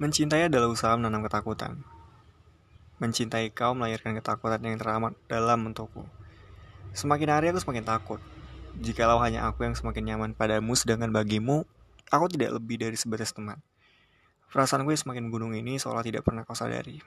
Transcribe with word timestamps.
Mencintai 0.00 0.48
adalah 0.48 0.72
usaha 0.72 0.96
menanam 0.96 1.20
ketakutan. 1.28 1.76
Mencintai 3.04 3.52
kau 3.52 3.76
melahirkan 3.76 4.16
ketakutan 4.16 4.64
yang 4.64 4.80
teramat 4.80 5.12
dalam 5.28 5.68
untukku. 5.68 6.08
Semakin 6.96 7.28
hari 7.28 7.52
aku 7.52 7.60
semakin 7.60 7.84
takut. 7.84 8.16
Jikalau 8.80 9.20
hanya 9.20 9.44
aku 9.44 9.68
yang 9.68 9.76
semakin 9.76 10.08
nyaman 10.08 10.32
padamu, 10.32 10.72
sedangkan 10.72 11.12
bagimu, 11.12 11.68
aku 12.08 12.32
tidak 12.32 12.56
lebih 12.56 12.80
dari 12.80 12.96
sebatas 12.96 13.36
teman. 13.36 13.60
Perasaanku 14.48 14.88
yang 14.88 15.04
semakin 15.04 15.28
gunung 15.28 15.52
ini 15.52 15.76
seolah 15.76 16.00
tidak 16.00 16.24
pernah 16.24 16.48
kau 16.48 16.56
sadari. 16.56 17.04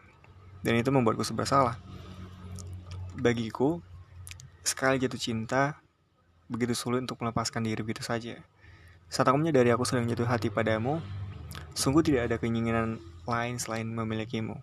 Dan 0.61 0.77
itu 0.77 0.93
membuatku 0.93 1.25
bersalah. 1.33 1.81
Bagiku, 3.17 3.81
sekali 4.61 5.01
jatuh 5.01 5.17
cinta, 5.17 5.81
begitu 6.45 6.77
sulit 6.77 7.01
untuk 7.01 7.17
melepaskan 7.25 7.65
diri 7.65 7.81
begitu 7.81 8.05
saja. 8.05 8.37
Saat 9.09 9.33
aku 9.33 9.41
menyadari 9.41 9.73
aku 9.73 9.81
sedang 9.81 10.05
jatuh 10.05 10.29
hati 10.29 10.53
padamu, 10.53 11.01
Sungguh 11.73 12.05
tidak 12.05 12.29
ada 12.29 12.35
keinginan 12.37 13.01
lain 13.25 13.57
selain 13.57 13.89
memilikimu, 13.89 14.61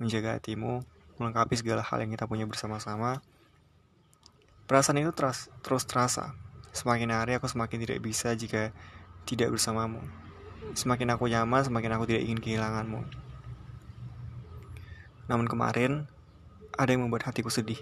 menjaga 0.00 0.40
hatimu, 0.40 0.80
melengkapi 1.20 1.54
segala 1.56 1.84
hal 1.84 2.00
yang 2.00 2.12
kita 2.16 2.24
punya 2.24 2.48
bersama-sama. 2.48 3.20
Perasaan 4.64 4.98
itu 4.98 5.12
terus, 5.12 5.52
terus 5.60 5.84
terasa. 5.84 6.32
Semakin 6.72 7.12
hari 7.12 7.36
aku 7.36 7.48
semakin 7.48 7.84
tidak 7.84 8.00
bisa 8.00 8.32
jika 8.32 8.72
tidak 9.28 9.52
bersamamu. 9.52 10.00
Semakin 10.72 11.12
aku 11.12 11.28
nyaman, 11.28 11.62
semakin 11.64 11.92
aku 11.96 12.04
tidak 12.08 12.24
ingin 12.26 12.40
kehilanganmu. 12.40 13.04
Namun 15.26 15.46
kemarin, 15.46 16.06
ada 16.76 16.90
yang 16.92 17.04
membuat 17.06 17.28
hatiku 17.28 17.52
sedih. 17.52 17.78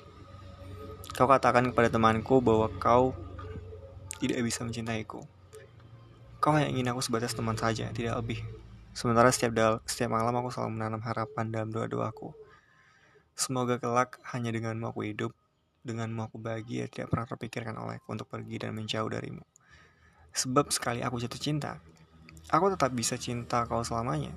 Kau 1.15 1.31
katakan 1.31 1.71
kepada 1.71 1.93
temanku 1.93 2.43
bahwa 2.43 2.71
kau 2.83 3.15
tidak 4.19 4.41
bisa 4.43 4.65
mencintaiku. 4.65 5.23
Kau 6.41 6.53
hanya 6.57 6.69
ingin 6.69 6.91
aku 6.91 7.01
sebatas 7.05 7.37
teman 7.37 7.57
saja, 7.57 7.91
tidak 7.93 8.19
lebih. 8.21 8.64
Sementara 8.95 9.35
setiap 9.35 9.51
dal 9.51 9.83
setiap 9.91 10.15
malam 10.15 10.31
aku 10.39 10.55
selalu 10.55 10.79
menanam 10.79 11.03
harapan 11.03 11.51
dalam 11.51 11.75
doa-doaku. 11.75 12.31
Semoga 13.35 13.83
kelak 13.83 14.23
hanya 14.31 14.55
denganmu 14.55 14.95
aku 14.95 15.03
hidup, 15.11 15.35
denganmu 15.83 16.31
aku 16.31 16.39
bahagia, 16.39 16.87
tidak 16.87 17.11
pernah 17.11 17.27
terpikirkan 17.27 17.75
olehku 17.75 18.15
untuk 18.15 18.31
pergi 18.31 18.63
dan 18.63 18.71
menjauh 18.79 19.11
darimu. 19.11 19.43
Sebab 20.31 20.71
sekali 20.71 21.03
aku 21.03 21.19
jatuh 21.19 21.43
cinta, 21.43 21.83
aku 22.55 22.71
tetap 22.71 22.95
bisa 22.95 23.19
cinta 23.19 23.67
kau 23.67 23.83
selamanya. 23.83 24.31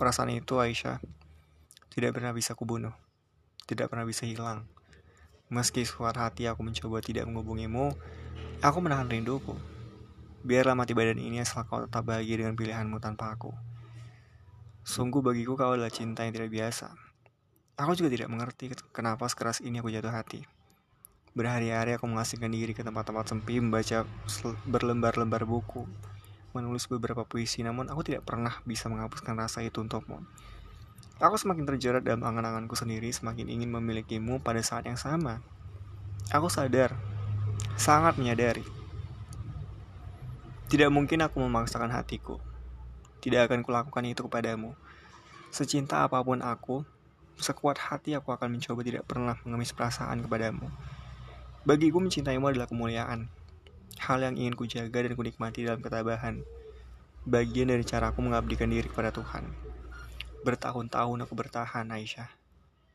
Perasaan 0.00 0.32
itu 0.32 0.56
Aisyah 0.56 1.04
tidak 1.92 2.16
pernah 2.16 2.32
bisa 2.32 2.56
kubunuh, 2.56 2.96
tidak 3.68 3.92
pernah 3.92 4.08
bisa 4.08 4.24
hilang. 4.24 4.64
Meski 5.52 5.84
suara 5.84 6.32
hati 6.32 6.48
aku 6.48 6.64
mencoba 6.64 7.04
tidak 7.04 7.28
menghubungimu, 7.28 7.92
aku 8.64 8.78
menahan 8.80 9.12
rinduku. 9.12 9.52
Biarlah 10.40 10.72
mati 10.72 10.96
badan 10.96 11.20
ini 11.20 11.44
asal 11.44 11.68
kau 11.68 11.84
tetap 11.84 12.08
bahagia 12.08 12.40
dengan 12.40 12.56
pilihanmu 12.56 12.96
tanpa 12.96 13.36
aku. 13.36 13.73
Sungguh 14.84 15.24
bagiku 15.24 15.56
kau 15.56 15.72
adalah 15.72 15.88
cinta 15.88 16.28
yang 16.28 16.36
tidak 16.36 16.52
biasa. 16.52 16.92
Aku 17.80 17.96
juga 17.96 18.12
tidak 18.12 18.28
mengerti 18.28 18.68
kenapa 18.92 19.24
sekeras 19.26 19.64
ini 19.64 19.80
aku 19.80 19.88
jatuh 19.88 20.12
hati. 20.12 20.44
Berhari-hari 21.32 21.96
aku 21.96 22.04
mengasingkan 22.06 22.52
diri 22.52 22.76
ke 22.76 22.84
tempat-tempat 22.84 23.32
sempit, 23.32 23.58
membaca 23.64 24.04
berlembar-lembar 24.68 25.48
buku, 25.48 25.88
menulis 26.52 26.86
beberapa 26.86 27.26
puisi, 27.26 27.66
namun 27.66 27.90
aku 27.90 28.06
tidak 28.06 28.28
pernah 28.28 28.60
bisa 28.62 28.86
menghapuskan 28.86 29.34
rasa 29.34 29.64
itu 29.64 29.82
untukmu. 29.82 30.22
Aku 31.18 31.34
semakin 31.34 31.64
terjerat 31.64 32.04
dalam 32.04 32.22
angan-anganku 32.22 32.78
sendiri, 32.78 33.10
semakin 33.10 33.50
ingin 33.50 33.72
memilikimu 33.72 34.44
pada 34.44 34.60
saat 34.60 34.86
yang 34.86 35.00
sama. 35.00 35.42
Aku 36.30 36.46
sadar, 36.52 36.94
sangat 37.80 38.20
menyadari. 38.20 38.62
Tidak 40.68 40.92
mungkin 40.92 41.24
aku 41.24 41.40
memaksakan 41.42 41.90
hatiku. 41.90 42.38
Tidak 43.24 43.40
akan 43.40 43.64
kulakukan 43.64 44.04
itu 44.04 44.28
kepadamu. 44.28 44.76
Secinta 45.48 46.04
apa 46.04 46.20
pun 46.20 46.44
aku, 46.44 46.84
sekuat 47.40 47.80
hati 47.80 48.12
aku 48.12 48.36
akan 48.36 48.52
mencoba 48.52 48.84
tidak 48.84 49.08
pernah 49.08 49.40
mengemis 49.48 49.72
perasaan 49.72 50.20
kepadamu. 50.20 50.68
Bagiku 51.64 52.04
mencintaimu 52.04 52.52
adalah 52.52 52.68
kemuliaan. 52.68 53.32
Hal 53.96 54.20
yang 54.20 54.36
ingin 54.36 54.52
kujaga 54.52 55.08
dan 55.08 55.16
kunikmati 55.16 55.64
dalam 55.64 55.80
ketabahan. 55.80 56.44
Bagian 57.24 57.72
dari 57.72 57.80
caraku 57.80 58.20
mengabdikan 58.20 58.68
diri 58.68 58.92
kepada 58.92 59.08
Tuhan. 59.08 59.48
Bertahun-tahun 60.44 61.24
aku 61.24 61.32
bertahan, 61.32 61.88
Aisyah. 61.96 62.28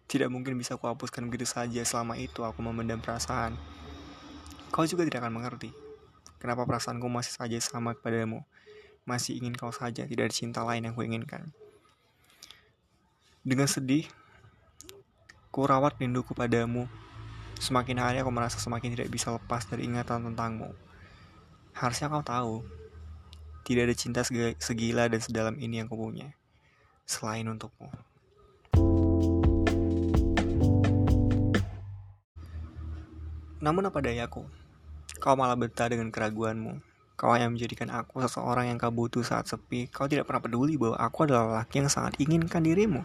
Tidak 0.06 0.30
mungkin 0.30 0.62
bisa 0.62 0.78
kuhapuskan 0.78 1.26
begitu 1.26 1.50
saja 1.50 1.82
selama 1.82 2.22
itu 2.22 2.46
aku 2.46 2.62
memendam 2.62 3.02
perasaan. 3.02 3.58
Kau 4.70 4.86
juga 4.86 5.10
tidak 5.10 5.26
akan 5.26 5.42
mengerti. 5.42 5.74
Kenapa 6.38 6.70
perasaanku 6.70 7.10
masih 7.10 7.34
saja 7.34 7.58
sama 7.58 7.98
kepadamu 7.98 8.46
masih 9.10 9.42
ingin 9.42 9.58
kau 9.58 9.74
saja, 9.74 10.06
tidak 10.06 10.30
ada 10.30 10.36
cinta 10.38 10.62
lain 10.62 10.86
yang 10.86 10.94
kuinginkan. 10.94 11.50
Dengan 13.42 13.66
sedih, 13.66 14.06
ku 15.50 15.66
rawat 15.66 15.98
rinduku 15.98 16.38
padamu. 16.38 16.86
Semakin 17.58 17.98
hari 17.98 18.22
aku 18.22 18.30
merasa 18.30 18.62
semakin 18.62 18.94
tidak 18.94 19.10
bisa 19.10 19.34
lepas 19.34 19.66
dari 19.66 19.90
ingatan 19.90 20.30
tentangmu. 20.32 20.70
Harusnya 21.74 22.14
kau 22.14 22.22
tahu, 22.22 22.62
tidak 23.66 23.90
ada 23.90 23.96
cinta 23.98 24.22
segila 24.62 25.10
dan 25.10 25.20
sedalam 25.20 25.58
ini 25.58 25.82
yang 25.82 25.90
kupunya, 25.90 26.32
selain 27.10 27.50
untukmu. 27.50 27.90
Namun 33.60 33.92
apa 33.92 34.00
dayaku, 34.00 34.48
kau 35.20 35.36
malah 35.36 35.60
betah 35.60 35.92
dengan 35.92 36.08
keraguanmu. 36.16 36.89
Kau 37.20 37.36
hanya 37.36 37.52
menjadikan 37.52 37.92
aku 37.92 38.24
seseorang 38.24 38.72
yang 38.72 38.80
kau 38.80 38.96
butuh 38.96 39.20
saat 39.28 39.44
sepi. 39.44 39.92
Kau 39.92 40.08
tidak 40.08 40.32
pernah 40.32 40.40
peduli 40.40 40.80
bahwa 40.80 40.96
aku 40.96 41.28
adalah 41.28 41.60
laki 41.60 41.84
yang 41.84 41.92
sangat 41.92 42.16
inginkan 42.16 42.64
dirimu. 42.64 43.04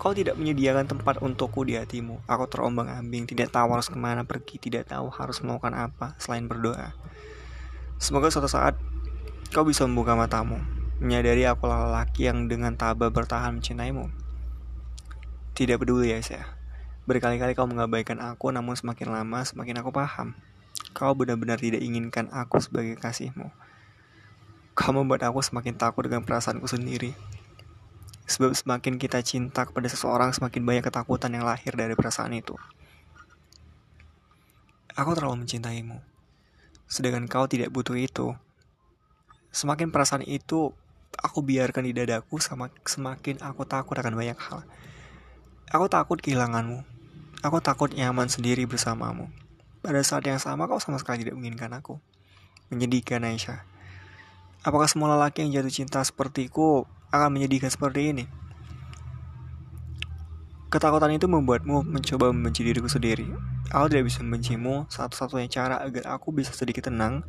Kau 0.00 0.16
tidak 0.16 0.40
menyediakan 0.40 0.88
tempat 0.88 1.20
untukku 1.20 1.68
di 1.68 1.76
hatimu. 1.76 2.24
Aku 2.24 2.48
terombang 2.48 2.88
ambing, 2.88 3.28
tidak 3.28 3.52
tahu 3.52 3.68
harus 3.76 3.92
ke 3.92 4.00
mana 4.00 4.24
pergi, 4.24 4.56
tidak 4.56 4.88
tahu 4.88 5.12
harus 5.12 5.44
melakukan 5.44 5.76
apa 5.76 6.16
selain 6.16 6.48
berdoa. 6.48 6.96
Semoga 8.00 8.32
suatu 8.32 8.48
saat 8.48 8.80
kau 9.52 9.68
bisa 9.68 9.84
membuka 9.84 10.16
matamu, 10.16 10.56
menyadari 10.96 11.44
aku 11.44 11.68
laki 11.68 12.32
yang 12.32 12.48
dengan 12.48 12.80
tabah 12.80 13.12
bertahan 13.12 13.60
mencintaimu. 13.60 14.08
Tidak 15.52 15.76
peduli 15.76 16.16
ya 16.16 16.24
saya. 16.24 16.48
Berkali-kali 17.04 17.52
kau 17.52 17.68
mengabaikan 17.68 18.24
aku, 18.24 18.48
namun 18.56 18.72
semakin 18.72 19.12
lama 19.12 19.44
semakin 19.44 19.84
aku 19.84 19.92
paham 19.92 20.32
Kau 20.90 21.12
benar-benar 21.14 21.60
tidak 21.60 21.84
inginkan 21.84 22.28
aku 22.32 22.58
sebagai 22.58 22.96
kasihmu. 22.98 23.52
Kau 24.74 24.92
membuat 24.96 25.28
aku 25.28 25.44
semakin 25.44 25.76
takut 25.76 26.08
dengan 26.08 26.24
perasaanku 26.24 26.66
sendiri. 26.66 27.12
Sebab 28.30 28.54
semakin 28.54 28.96
kita 28.96 29.20
cinta 29.26 29.66
kepada 29.66 29.90
seseorang, 29.90 30.30
semakin 30.30 30.62
banyak 30.62 30.84
ketakutan 30.86 31.34
yang 31.34 31.42
lahir 31.42 31.74
dari 31.74 31.98
perasaan 31.98 32.30
itu. 32.32 32.54
Aku 34.94 35.14
terlalu 35.18 35.42
mencintaimu. 35.46 35.98
Sedangkan 36.86 37.26
kau 37.26 37.46
tidak 37.50 37.74
butuh 37.74 37.98
itu. 37.98 38.34
Semakin 39.50 39.90
perasaan 39.90 40.22
itu 40.22 40.70
aku 41.18 41.42
biarkan 41.42 41.86
di 41.86 41.92
dadaku, 41.94 42.38
semakin 42.86 43.42
aku 43.42 43.66
takut 43.66 43.98
akan 43.98 44.14
banyak 44.14 44.38
hal. 44.38 44.62
Aku 45.70 45.86
takut 45.90 46.18
kehilanganmu. 46.22 46.82
Aku 47.42 47.58
takut 47.58 47.90
nyaman 47.94 48.30
sendiri 48.30 48.66
bersamamu. 48.66 49.30
Pada 49.80 50.04
saat 50.04 50.20
yang 50.28 50.36
sama 50.36 50.68
kau 50.68 50.76
sama 50.76 51.00
sekali 51.00 51.24
tidak 51.24 51.40
menginginkan 51.40 51.72
aku. 51.72 51.96
Menyedihkan 52.68 53.24
Aisyah. 53.24 53.64
Apakah 54.60 54.84
semua 54.84 55.16
lelaki 55.16 55.40
yang 55.40 55.56
jatuh 55.56 55.72
cinta 55.72 56.04
sepertiku 56.04 56.84
akan 57.08 57.32
menyedihkan 57.32 57.72
seperti 57.72 58.12
ini? 58.12 58.24
Ketakutan 60.68 61.16
itu 61.16 61.24
membuatmu 61.24 61.80
mencoba 61.88 62.28
membenci 62.28 62.60
diriku 62.60 62.92
sendiri. 62.92 63.24
Aku 63.72 63.88
tidak 63.88 64.12
bisa 64.12 64.20
membencimu, 64.20 64.84
satu-satunya 64.92 65.48
cara 65.48 65.80
agar 65.80 66.12
aku 66.12 66.28
bisa 66.28 66.52
sedikit 66.52 66.92
tenang, 66.92 67.24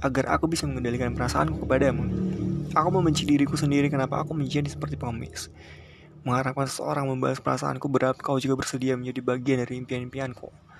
agar 0.00 0.32
aku 0.32 0.48
bisa 0.48 0.64
mengendalikan 0.64 1.12
perasaanku 1.12 1.60
kepadamu. 1.68 2.08
Aku 2.72 2.88
membenci 2.88 3.28
diriku 3.28 3.60
sendiri 3.60 3.92
kenapa 3.92 4.16
aku 4.16 4.32
menjadi 4.32 4.72
seperti 4.72 4.96
pengemis. 4.96 5.52
Mengharapkan 6.24 6.64
seseorang 6.64 7.04
membahas 7.04 7.36
perasaanku 7.36 7.84
berat 7.92 8.16
kau 8.16 8.40
juga 8.40 8.64
bersedia 8.64 8.96
menjadi 8.96 9.20
bagian 9.20 9.60
dari 9.60 9.76
impian-impianku 9.76 10.71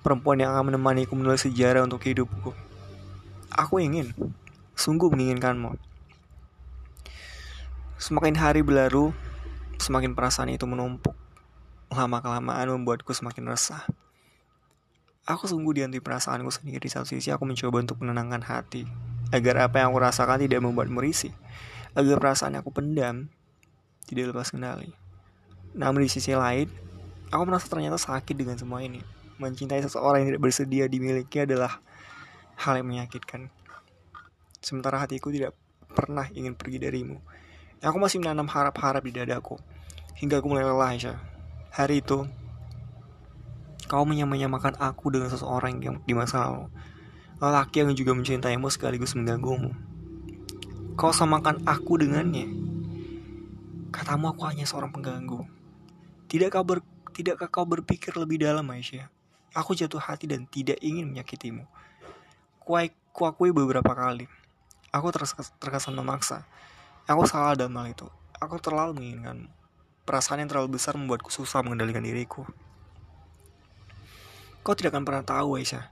perempuan 0.00 0.40
yang 0.40 0.56
akan 0.56 0.72
menemaniku 0.72 1.12
menulis 1.12 1.44
sejarah 1.44 1.84
untuk 1.84 2.00
hidupku. 2.04 2.56
Aku 3.52 3.80
ingin, 3.80 4.16
sungguh 4.72 5.12
menginginkanmu. 5.12 5.76
Semakin 8.00 8.34
hari 8.40 8.64
berlalu, 8.64 9.12
semakin 9.76 10.16
perasaan 10.16 10.48
itu 10.56 10.64
menumpuk. 10.64 11.12
Lama-kelamaan 11.92 12.80
membuatku 12.80 13.12
semakin 13.12 13.50
resah. 13.52 13.84
Aku 15.28 15.44
sungguh 15.44 15.76
dihantui 15.76 16.00
perasaanku 16.00 16.48
sendiri. 16.48 16.80
Di 16.80 16.90
satu 16.90 17.04
sisi 17.12 17.28
aku 17.28 17.44
mencoba 17.44 17.84
untuk 17.84 18.00
menenangkan 18.00 18.40
hati. 18.40 18.88
Agar 19.30 19.68
apa 19.68 19.84
yang 19.84 19.92
aku 19.92 20.00
rasakan 20.00 20.40
tidak 20.40 20.64
membuat 20.64 20.88
merisi. 20.88 21.28
Agar 21.92 22.16
perasaan 22.16 22.56
aku 22.56 22.72
pendam 22.72 23.28
tidak 24.08 24.32
lepas 24.32 24.48
kendali. 24.48 24.94
Namun 25.76 26.06
di 26.06 26.10
sisi 26.10 26.32
lain, 26.32 26.70
aku 27.28 27.42
merasa 27.44 27.68
ternyata 27.68 28.00
sakit 28.00 28.34
dengan 28.34 28.56
semua 28.56 28.80
ini 28.80 29.19
mencintai 29.40 29.80
seseorang 29.80 30.22
yang 30.22 30.28
tidak 30.36 30.44
bersedia 30.44 30.84
dimiliki 30.86 31.42
adalah 31.42 31.80
hal 32.60 32.76
yang 32.76 32.92
menyakitkan. 32.92 33.48
Sementara 34.60 35.00
hatiku 35.00 35.32
tidak 35.32 35.56
pernah 35.88 36.28
ingin 36.36 36.52
pergi 36.52 36.76
darimu. 36.76 37.16
Aku 37.80 37.96
masih 37.96 38.20
menanam 38.20 38.44
harap-harap 38.44 39.00
di 39.00 39.16
dadaku. 39.16 39.56
Hingga 40.20 40.44
aku 40.44 40.52
mulai 40.52 40.68
lelah, 40.68 40.92
Aisyah. 40.92 41.16
Hari 41.72 42.04
itu, 42.04 42.28
kau 43.88 44.04
menyamakan 44.04 44.76
aku 44.76 45.08
dengan 45.08 45.32
seseorang 45.32 45.80
yang 45.80 45.96
di 46.04 46.12
masa 46.12 46.44
lalu. 46.44 46.68
Lelaki 47.40 47.80
yang 47.80 47.96
juga 47.96 48.12
mencintaimu 48.12 48.68
sekaligus 48.68 49.16
mengganggumu. 49.16 49.72
Kau 51.00 51.08
samakan 51.08 51.64
aku 51.64 51.96
dengannya. 51.96 52.52
Katamu 53.88 54.36
aku 54.36 54.44
hanya 54.44 54.68
seorang 54.68 54.92
pengganggu. 54.92 55.48
Tidakkah, 56.28 56.60
ber, 56.60 56.84
tidakkah 57.16 57.48
kau 57.48 57.64
berpikir 57.64 58.12
lebih 58.20 58.44
dalam, 58.44 58.68
Aisyah? 58.68 59.08
Aku 59.50 59.74
jatuh 59.74 59.98
hati 59.98 60.30
dan 60.30 60.46
tidak 60.46 60.78
ingin 60.78 61.10
menyakitimu. 61.10 61.66
Kuakui 63.10 63.50
beberapa 63.50 63.90
kali. 63.90 64.30
Aku 64.94 65.10
terkesan 65.58 65.94
memaksa. 65.94 66.46
Aku 67.10 67.26
salah 67.26 67.58
dalam 67.58 67.74
hal 67.78 67.90
itu. 67.90 68.06
Aku 68.38 68.62
terlalu 68.62 69.02
menginginkanmu. 69.02 69.50
Perasaan 70.06 70.42
yang 70.42 70.50
terlalu 70.50 70.78
besar 70.78 70.94
membuatku 70.94 71.30
susah 71.30 71.62
mengendalikan 71.66 72.02
diriku. 72.02 72.46
Kau 74.62 74.74
tidak 74.78 74.94
akan 74.94 75.04
pernah 75.06 75.24
tahu, 75.26 75.58
Aisyah. 75.58 75.90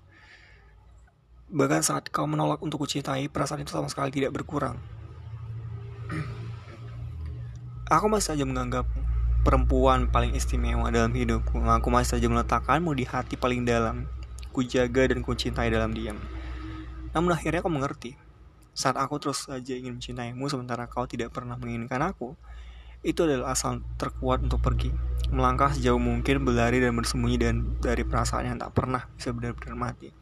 Bahkan 1.48 1.80
saat 1.80 2.12
kau 2.12 2.28
menolak 2.28 2.60
untuk 2.60 2.84
kucintai, 2.84 3.26
perasaan 3.32 3.64
itu 3.64 3.72
sama 3.72 3.88
sekali 3.90 4.12
tidak 4.12 4.36
berkurang. 4.36 4.76
Aku 7.94 8.06
masih 8.12 8.36
saja 8.36 8.44
menganggap 8.44 8.84
perempuan 9.48 10.12
paling 10.12 10.36
istimewa 10.36 10.92
dalam 10.92 11.16
hidupku. 11.16 11.56
Aku 11.64 11.88
masih 11.88 12.20
saja 12.20 12.28
meletakkanmu 12.28 12.92
di 12.92 13.08
hati 13.08 13.40
paling 13.40 13.64
dalam. 13.64 14.04
Ku 14.52 14.60
jaga 14.60 15.08
dan 15.08 15.24
ku 15.24 15.32
cintai 15.32 15.72
dalam 15.72 15.96
diam. 15.96 16.20
Namun 17.16 17.32
akhirnya 17.32 17.64
kau 17.64 17.72
mengerti 17.72 18.28
saat 18.78 18.94
aku 18.94 19.18
terus 19.18 19.50
saja 19.50 19.74
ingin 19.74 19.98
mencintaimu 19.98 20.46
sementara 20.46 20.86
kau 20.86 21.02
tidak 21.02 21.34
pernah 21.34 21.58
menginginkan 21.58 21.98
aku, 21.98 22.38
itu 23.02 23.26
adalah 23.26 23.50
asal 23.50 23.82
terkuat 23.98 24.38
untuk 24.46 24.62
pergi. 24.62 24.94
Melangkah 25.34 25.74
sejauh 25.74 25.98
mungkin, 25.98 26.46
berlari 26.46 26.78
dan 26.78 26.94
bersembunyi 26.94 27.36
dan 27.42 27.54
dari 27.82 28.06
perasaan 28.06 28.54
yang 28.54 28.58
tak 28.62 28.70
pernah 28.78 29.10
bisa 29.18 29.34
benar-benar 29.34 29.74
mati. 29.74 30.14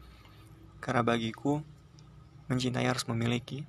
Karena 0.81 1.05
bagiku, 1.05 1.61
mencintai 2.49 2.89
harus 2.89 3.05
memiliki. 3.05 3.61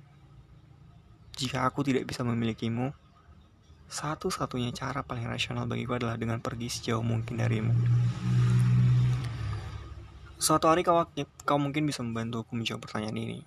Jika 1.37 1.69
aku 1.69 1.85
tidak 1.85 2.09
bisa 2.09 2.25
memilikimu, 2.25 2.89
satu-satunya 3.89 4.69
cara 4.69 5.01
paling 5.01 5.25
rasional 5.25 5.65
bagiku 5.65 5.97
adalah 5.97 6.13
dengan 6.13 6.37
pergi 6.37 6.69
sejauh 6.69 7.01
mungkin 7.01 7.41
darimu. 7.41 7.73
Suatu 10.37 10.69
hari 10.69 10.85
kau, 10.85 11.03
kau 11.43 11.59
mungkin 11.59 11.89
bisa 11.89 12.05
membantuku 12.05 12.53
menjawab 12.53 12.85
pertanyaan 12.85 13.17
ini. 13.17 13.39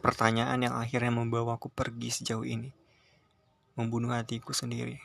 Pertanyaan 0.00 0.64
yang 0.64 0.74
akhirnya 0.78 1.12
membawaku 1.12 1.68
pergi 1.68 2.08
sejauh 2.08 2.46
ini. 2.46 2.72
Membunuh 3.76 4.14
hatiku 4.14 4.54
sendiri. 4.54 4.96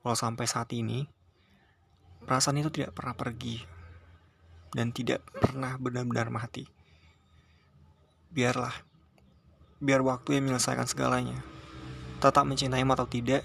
Walau 0.00 0.16
sampai 0.16 0.46
saat 0.46 0.70
ini, 0.72 1.04
perasaan 2.24 2.62
itu 2.62 2.70
tidak 2.70 2.94
pernah 2.96 3.12
pergi. 3.12 3.60
Dan 4.72 4.94
tidak 4.94 5.26
pernah 5.36 5.76
benar-benar 5.76 6.30
mati. 6.30 6.64
Biarlah. 8.30 8.72
Biar 9.82 10.00
waktu 10.00 10.38
yang 10.38 10.48
menyelesaikan 10.48 10.88
segalanya. 10.88 11.42
Tetap 12.24 12.48
mencintaimu 12.48 12.96
atau 12.96 13.04
tidak, 13.04 13.44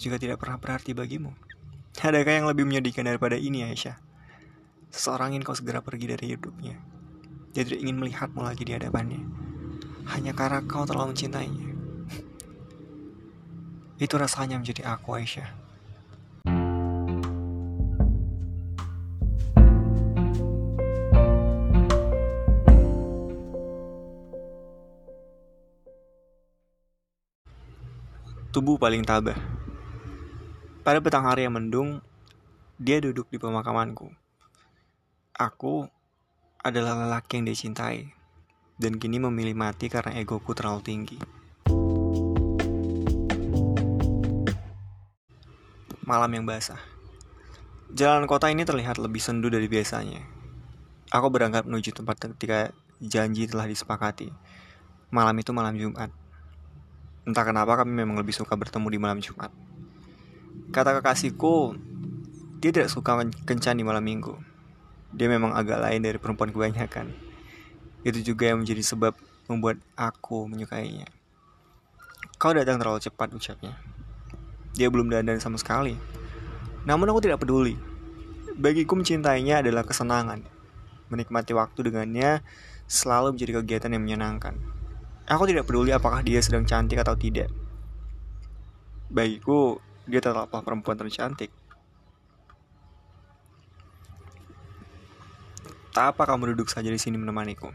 juga 0.00 0.16
tidak 0.16 0.40
pernah 0.40 0.56
berarti 0.56 0.96
bagimu. 0.96 1.36
Adakah 2.00 2.32
yang 2.32 2.48
lebih 2.48 2.64
menyedihkan 2.64 3.04
daripada 3.04 3.36
ini, 3.36 3.60
Aisyah? 3.68 4.00
Seseorang 4.88 5.36
ingin 5.36 5.44
kau 5.44 5.52
segera 5.52 5.84
pergi 5.84 6.08
dari 6.08 6.32
hidupnya. 6.32 6.80
Dia 7.52 7.62
tidak 7.68 7.84
ingin 7.84 8.00
melihatmu 8.00 8.40
lagi 8.40 8.64
di 8.64 8.72
hadapannya 8.72 9.50
hanya 10.10 10.32
karena 10.34 10.64
kau 10.66 10.82
terlalu 10.82 11.14
mencintainya. 11.14 11.70
Itu 14.00 14.16
rasanya 14.16 14.56
menjadi 14.56 14.96
aku, 14.96 15.14
Aisyah. 15.14 15.48
Tubuh 28.50 28.74
paling 28.82 29.06
tabah. 29.06 29.38
Pada 30.80 30.96
petang 30.96 31.28
hari 31.28 31.44
yang 31.44 31.60
mendung, 31.60 32.00
dia 32.80 33.04
duduk 33.04 33.28
di 33.28 33.36
pemakamanku. 33.36 34.08
Aku 35.36 35.84
adalah 36.56 36.96
lelaki 36.96 37.36
yang 37.36 37.44
dia 37.44 37.52
cintai 37.52 38.08
dan 38.80 38.96
kini 38.96 39.20
memilih 39.20 39.52
mati 39.52 39.92
karena 39.92 40.16
egoku 40.16 40.56
terlalu 40.56 40.80
tinggi. 40.80 41.18
Malam 46.08 46.32
yang 46.32 46.48
basah. 46.48 46.80
Jalan 47.92 48.24
kota 48.24 48.48
ini 48.48 48.64
terlihat 48.64 48.96
lebih 48.96 49.20
sendu 49.20 49.52
dari 49.52 49.68
biasanya. 49.68 50.24
Aku 51.12 51.28
berangkat 51.28 51.68
menuju 51.68 51.92
tempat 51.92 52.16
ketika 52.24 52.72
janji 53.04 53.44
telah 53.44 53.68
disepakati. 53.68 54.32
Malam 55.12 55.36
itu 55.44 55.52
malam 55.52 55.76
Jumat. 55.76 56.08
Entah 57.28 57.44
kenapa 57.44 57.84
kami 57.84 57.92
memang 58.00 58.16
lebih 58.16 58.32
suka 58.32 58.56
bertemu 58.56 58.88
di 58.88 58.96
malam 58.96 59.20
Jumat. 59.20 59.52
Kata 60.70 60.94
kekasihku, 60.98 61.74
dia 62.60 62.70
tidak 62.70 62.92
suka 62.92 63.18
kencan 63.48 63.80
di 63.80 63.84
malam 63.84 64.04
minggu. 64.04 64.36
Dia 65.10 65.26
memang 65.26 65.56
agak 65.56 65.82
lain 65.82 66.04
dari 66.04 66.20
perempuan 66.22 66.54
kebanyakan. 66.54 67.10
Itu 68.06 68.22
juga 68.22 68.54
yang 68.54 68.62
menjadi 68.62 68.84
sebab 68.84 69.18
membuat 69.50 69.82
aku 69.98 70.46
menyukainya. 70.46 71.10
Kau 72.38 72.54
datang 72.54 72.78
terlalu 72.78 73.02
cepat 73.02 73.34
ucapnya. 73.34 73.74
Dia 74.78 74.86
belum 74.86 75.10
dandan 75.10 75.42
sama 75.42 75.58
sekali. 75.58 75.98
Namun 76.86 77.10
aku 77.10 77.26
tidak 77.26 77.42
peduli. 77.42 77.74
Bagiku 78.54 78.94
mencintainya 78.94 79.60
adalah 79.60 79.82
kesenangan. 79.82 80.46
Menikmati 81.10 81.52
waktu 81.52 81.90
dengannya 81.90 82.40
selalu 82.86 83.34
menjadi 83.34 83.52
kegiatan 83.60 83.90
yang 83.90 84.04
menyenangkan. 84.06 84.54
Aku 85.26 85.44
tidak 85.50 85.66
peduli 85.66 85.90
apakah 85.90 86.22
dia 86.22 86.38
sedang 86.38 86.62
cantik 86.64 87.02
atau 87.02 87.18
tidak. 87.18 87.50
Bagiku, 89.10 89.82
dia 90.10 90.20
tetaplah 90.20 90.60
perempuan 90.60 90.98
tercantik. 90.98 91.54
Tak 95.90 96.14
apa 96.14 96.22
kamu 96.22 96.54
duduk 96.54 96.70
saja 96.70 96.86
di 96.86 96.98
sini 96.98 97.18
menemaniku. 97.18 97.70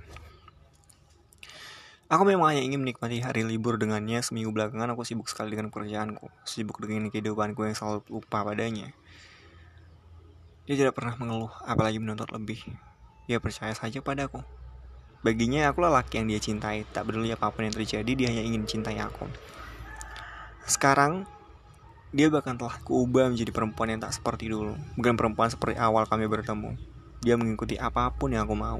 Aku 2.06 2.22
memang 2.22 2.54
hanya 2.54 2.62
ingin 2.62 2.86
menikmati 2.86 3.18
hari 3.18 3.42
libur 3.42 3.82
dengannya 3.82 4.22
seminggu 4.22 4.54
belakangan 4.54 4.94
aku 4.94 5.02
sibuk 5.02 5.26
sekali 5.26 5.58
dengan 5.58 5.74
pekerjaanku, 5.74 6.30
sibuk 6.46 6.78
dengan 6.78 7.10
kehidupanku 7.10 7.66
yang 7.66 7.74
selalu 7.74 8.06
lupa 8.08 8.46
padanya. 8.46 8.94
Dia 10.70 10.78
tidak 10.78 10.94
pernah 10.94 11.18
mengeluh, 11.18 11.50
apalagi 11.66 11.98
menuntut 11.98 12.30
lebih. 12.30 12.62
Dia 13.26 13.42
percaya 13.42 13.74
saja 13.74 14.06
padaku. 14.06 14.46
Baginya 15.26 15.74
aku 15.74 15.82
lelaki 15.82 16.22
yang 16.22 16.30
dia 16.30 16.38
cintai, 16.38 16.86
tak 16.94 17.10
peduli 17.10 17.34
apa 17.34 17.50
pun 17.50 17.66
yang 17.66 17.74
terjadi, 17.74 18.12
dia 18.14 18.28
hanya 18.30 18.46
ingin 18.46 18.70
cintai 18.70 19.02
aku. 19.02 19.26
Sekarang, 20.70 21.26
dia 22.16 22.32
bahkan 22.32 22.56
telah 22.56 22.80
kuubah 22.80 23.28
menjadi 23.28 23.52
perempuan 23.52 23.92
yang 23.92 24.00
tak 24.00 24.16
seperti 24.16 24.48
dulu, 24.48 24.80
bukan 24.96 25.20
perempuan 25.20 25.52
seperti 25.52 25.76
awal 25.76 26.08
kami 26.08 26.32
bertemu. 26.32 26.80
Dia 27.20 27.36
mengikuti 27.36 27.76
apa 27.76 28.08
pun 28.16 28.32
yang 28.32 28.48
aku 28.48 28.56
mau. 28.56 28.80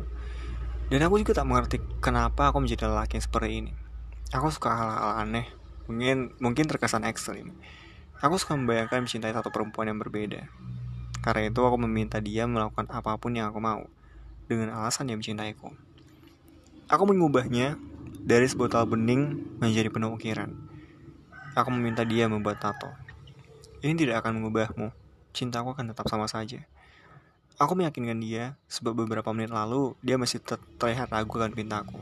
Dan 0.88 1.04
aku 1.04 1.20
juga 1.20 1.36
tak 1.36 1.44
mengerti 1.44 1.84
kenapa 2.00 2.48
aku 2.48 2.64
menjadi 2.64 2.88
lelaki 2.88 3.20
yang 3.20 3.26
seperti 3.28 3.52
ini. 3.60 3.72
Aku 4.32 4.48
suka 4.56 4.72
hal-hal 4.72 5.28
aneh, 5.28 5.52
mungkin 5.92 6.32
mungkin 6.40 6.64
terkesan 6.64 7.04
ekstrim. 7.04 7.52
Aku 8.24 8.40
suka 8.40 8.56
membayangkan 8.56 9.04
mencintai 9.04 9.36
satu 9.36 9.52
perempuan 9.52 9.92
yang 9.92 10.00
berbeda. 10.00 10.48
Karena 11.20 11.52
itu 11.52 11.60
aku 11.60 11.76
meminta 11.76 12.24
dia 12.24 12.48
melakukan 12.48 12.88
apa 12.88 13.20
pun 13.20 13.36
yang 13.36 13.52
aku 13.52 13.60
mau, 13.60 13.84
dengan 14.48 14.72
alasan 14.80 15.12
dia 15.12 15.20
mencintaiku. 15.20 15.76
Aku 16.88 17.04
mengubahnya 17.04 17.76
dari 18.24 18.48
sebotol 18.48 18.88
bening 18.88 19.44
menjadi 19.60 19.92
penuh 19.92 20.16
ukiran. 20.16 20.56
Aku 21.52 21.68
meminta 21.76 22.08
dia 22.08 22.32
membuat 22.32 22.64
tato. 22.64 23.05
Ini 23.86 23.94
tidak 23.94 24.26
akan 24.26 24.42
mengubahmu. 24.42 24.90
Cintaku 25.30 25.78
akan 25.78 25.94
tetap 25.94 26.10
sama 26.10 26.26
saja. 26.26 26.66
Aku 27.62 27.78
meyakinkan 27.78 28.18
dia, 28.18 28.58
sebab 28.66 28.98
beberapa 28.98 29.30
menit 29.30 29.54
lalu 29.54 29.94
dia 30.02 30.18
masih 30.18 30.42
ter 30.42 30.58
terlihat 30.82 31.14
ragu 31.14 31.38
akan 31.38 31.54
pintaku. 31.54 32.02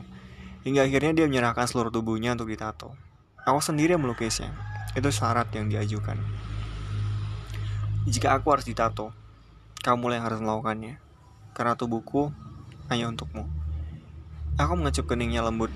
Hingga 0.64 0.88
akhirnya 0.88 1.12
dia 1.12 1.26
menyerahkan 1.28 1.68
seluruh 1.68 1.92
tubuhnya 1.92 2.32
untuk 2.32 2.48
ditato. 2.48 2.96
Aku 3.44 3.60
sendiri 3.60 3.92
yang 3.92 4.00
melukisnya. 4.00 4.56
Itu 4.96 5.12
syarat 5.12 5.52
yang 5.52 5.68
diajukan. 5.68 6.16
Jika 8.08 8.32
aku 8.32 8.56
harus 8.56 8.64
ditato, 8.64 9.12
kamu 9.84 10.16
yang 10.16 10.24
harus 10.24 10.40
melakukannya. 10.40 10.96
Karena 11.52 11.76
tubuhku 11.76 12.32
hanya 12.88 13.12
untukmu. 13.12 13.44
Aku 14.56 14.72
mengecup 14.72 15.04
keningnya 15.04 15.44
lembut 15.44 15.68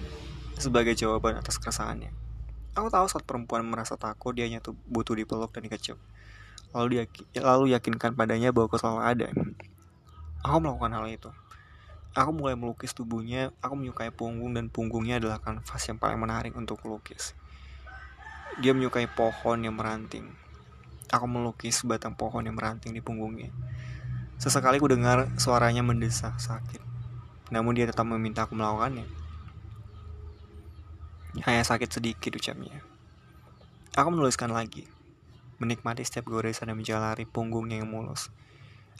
sebagai 0.56 0.96
jawaban 0.96 1.36
atas 1.36 1.60
keresahannya. 1.60 2.27
Aku 2.78 2.94
tahu 2.94 3.10
saat 3.10 3.26
perempuan 3.26 3.66
merasa 3.66 3.98
takut, 3.98 4.30
dia 4.30 4.46
hanya 4.46 4.62
butuh 4.86 5.18
dipeluk 5.18 5.50
dan 5.50 5.66
dikecup 5.66 5.98
lalu, 6.72 7.00
diyakin, 7.00 7.24
lalu 7.40 7.64
yakinkan 7.72 8.12
padanya 8.12 8.52
bahwa 8.52 8.68
kau 8.68 8.80
selalu 8.80 9.00
ada. 9.04 9.28
Aku 10.44 10.56
melakukan 10.60 10.92
hal 10.94 11.06
itu. 11.08 11.30
Aku 12.16 12.30
mulai 12.34 12.58
melukis 12.58 12.96
tubuhnya, 12.96 13.54
aku 13.62 13.78
menyukai 13.78 14.10
punggung 14.10 14.56
dan 14.56 14.72
punggungnya 14.72 15.22
adalah 15.22 15.38
kanvas 15.38 15.82
yang 15.86 16.00
paling 16.00 16.18
menarik 16.18 16.52
untuk 16.56 16.80
melukis. 16.82 17.36
Dia 18.58 18.74
menyukai 18.74 19.06
pohon 19.06 19.62
yang 19.62 19.76
meranting. 19.76 20.34
Aku 21.08 21.30
melukis 21.30 21.84
batang 21.86 22.18
pohon 22.18 22.42
yang 22.42 22.58
meranting 22.58 22.90
di 22.90 23.00
punggungnya. 23.00 23.54
Sesekali 24.40 24.82
ku 24.82 24.90
dengar 24.90 25.30
suaranya 25.38 25.84
mendesah 25.84 26.34
sakit. 26.36 26.82
Namun 27.54 27.78
dia 27.78 27.86
tetap 27.86 28.04
meminta 28.04 28.44
aku 28.44 28.58
melakukannya. 28.58 29.17
Hanya 31.44 31.64
sakit 31.66 31.92
sedikit 31.92 32.32
ucapnya. 32.32 32.80
Aku 33.98 34.08
menuliskan 34.08 34.48
lagi. 34.54 34.88
Menikmati 35.58 36.06
setiap 36.06 36.30
goresan 36.30 36.70
yang 36.70 36.78
menjalari 36.78 37.26
punggungnya 37.26 37.82
yang 37.82 37.90
mulus. 37.90 38.30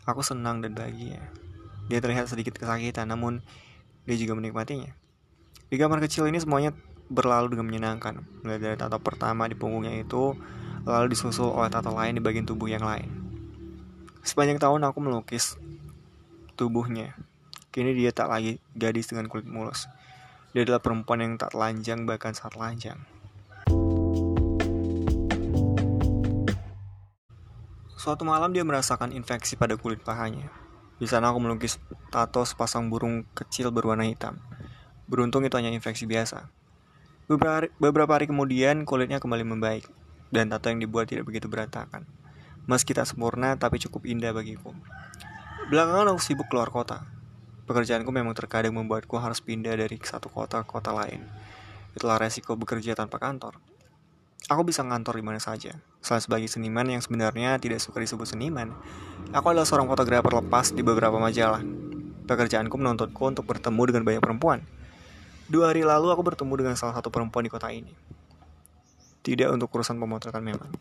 Aku 0.05 0.21
senang 0.21 0.61
dan 0.61 0.75
bahagia. 0.75 1.23
Dia 1.89 2.05
terlihat 2.05 2.29
sedikit 2.29 2.59
kesakitan, 2.59 3.09
namun 3.09 3.41
dia 4.05 4.17
juga 4.21 4.37
menikmatinya. 4.37 4.93
Di 5.69 5.77
kamar 5.77 6.01
kecil 6.05 6.29
ini 6.29 6.37
semuanya 6.41 6.77
berlalu 7.09 7.57
dengan 7.57 7.69
menyenangkan. 7.69 8.21
Mulai 8.45 8.61
dari 8.61 8.77
tato 8.77 9.01
pertama 9.01 9.49
di 9.49 9.57
punggungnya 9.57 9.97
itu, 9.97 10.37
lalu 10.85 11.13
disusul 11.13 11.49
oleh 11.53 11.73
tato 11.73 11.93
lain 11.93 12.17
di 12.17 12.23
bagian 12.25 12.45
tubuh 12.45 12.69
yang 12.69 12.85
lain. 12.85 13.09
Sepanjang 14.21 14.61
tahun 14.61 14.85
aku 14.85 15.01
melukis 15.01 15.57
tubuhnya. 16.57 17.17
Kini 17.73 17.97
dia 17.97 18.13
tak 18.13 18.29
lagi 18.33 18.61
gadis 18.77 19.09
dengan 19.09 19.29
kulit 19.29 19.49
mulus. 19.49 19.89
Dia 20.57 20.65
adalah 20.65 20.81
perempuan 20.81 21.21
yang 21.21 21.37
tak 21.37 21.53
telanjang 21.53 22.09
bahkan 22.09 22.33
saat 22.33 22.57
telanjang. 22.57 22.97
Suatu 27.99 28.25
malam 28.25 28.57
dia 28.57 28.65
merasakan 28.65 29.13
infeksi 29.13 29.61
pada 29.61 29.77
kulit 29.77 30.01
pahanya. 30.01 30.49
Di 30.97 31.05
sana 31.05 31.29
aku 31.29 31.45
melukis 31.45 31.77
tato 32.09 32.41
sepasang 32.49 32.89
burung 32.89 33.29
kecil 33.37 33.69
berwarna 33.69 34.09
hitam. 34.09 34.41
Beruntung 35.05 35.45
itu 35.45 35.53
hanya 35.61 35.69
infeksi 35.69 36.09
biasa. 36.09 36.49
Beberapa 37.29 37.53
hari, 37.61 37.69
beberapa 37.77 38.13
hari 38.17 38.25
kemudian 38.25 38.89
kulitnya 38.89 39.21
kembali 39.21 39.45
membaik 39.45 39.85
dan 40.33 40.49
tato 40.49 40.73
yang 40.73 40.81
dibuat 40.81 41.13
tidak 41.13 41.29
begitu 41.29 41.53
berantakan. 41.53 42.09
Meski 42.65 42.97
tak 42.97 43.05
sempurna 43.05 43.61
tapi 43.61 43.77
cukup 43.77 44.09
indah 44.09 44.33
bagiku. 44.33 44.73
Belakangan 45.69 46.17
aku 46.17 46.21
sibuk 46.25 46.49
keluar 46.49 46.73
kota. 46.73 47.18
Pekerjaanku 47.69 48.09
memang 48.09 48.33
terkadang 48.33 48.73
membuatku 48.73 49.21
harus 49.21 49.45
pindah 49.45 49.77
dari 49.77 50.01
satu 50.01 50.33
kota 50.33 50.65
ke 50.65 50.73
kota 50.73 50.89
lain. 50.89 51.21
Itulah 51.93 52.17
resiko 52.17 52.57
bekerja 52.57 52.97
tanpa 52.97 53.21
kantor. 53.21 53.61
Aku 54.49 54.65
bisa 54.65 54.81
ngantor 54.81 55.21
di 55.21 55.25
mana 55.29 55.37
saja. 55.37 55.77
Selain 56.01 56.25
sebagai 56.25 56.49
seniman 56.49 56.89
yang 56.89 57.05
sebenarnya 57.05 57.61
tidak 57.61 57.85
suka 57.85 58.01
disebut 58.01 58.25
seniman, 58.25 58.73
aku 59.37 59.53
adalah 59.53 59.69
seorang 59.69 59.85
fotografer 59.85 60.33
lepas 60.41 60.73
di 60.73 60.81
beberapa 60.81 61.21
majalah. 61.21 61.61
Pekerjaanku 62.25 62.73
menuntutku 62.81 63.29
untuk 63.29 63.45
bertemu 63.45 63.83
dengan 63.93 64.03
banyak 64.09 64.23
perempuan. 64.25 64.65
Dua 65.53 65.69
hari 65.69 65.85
lalu 65.85 66.09
aku 66.09 66.25
bertemu 66.25 66.55
dengan 66.65 66.75
salah 66.81 66.97
satu 66.97 67.13
perempuan 67.13 67.45
di 67.45 67.53
kota 67.53 67.69
ini. 67.69 67.93
Tidak 69.21 69.53
untuk 69.53 69.69
urusan 69.77 70.01
pemotretan 70.01 70.41
memang. 70.41 70.73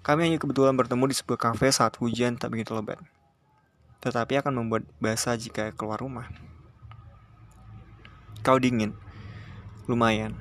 Kami 0.00 0.24
hanya 0.24 0.40
kebetulan 0.40 0.72
bertemu 0.72 1.04
di 1.12 1.16
sebuah 1.20 1.36
kafe 1.36 1.68
saat 1.68 2.00
hujan 2.00 2.40
tak 2.40 2.56
begitu 2.56 2.72
lebat. 2.72 2.96
Tetapi 4.00 4.40
akan 4.40 4.64
membuat 4.64 4.88
basah 5.00 5.36
jika 5.36 5.72
keluar 5.76 6.00
rumah. 6.00 6.28
Kau 8.40 8.56
dingin. 8.56 8.96
Lumayan. 9.84 10.32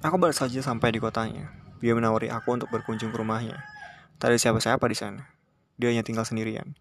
Aku 0.00 0.16
baru 0.16 0.32
saja 0.32 0.64
sampai 0.64 0.94
di 0.94 1.00
kotanya. 1.02 1.52
Dia 1.84 1.92
menawari 1.92 2.32
aku 2.32 2.56
untuk 2.56 2.72
berkunjung 2.72 3.12
ke 3.12 3.18
rumahnya. 3.20 3.60
Tak 4.16 4.32
ada 4.34 4.38
siapa-siapa 4.40 4.82
di 4.88 4.96
sana. 4.96 5.28
Dia 5.76 5.92
hanya 5.92 6.02
tinggal 6.02 6.26
sendirian. 6.26 6.74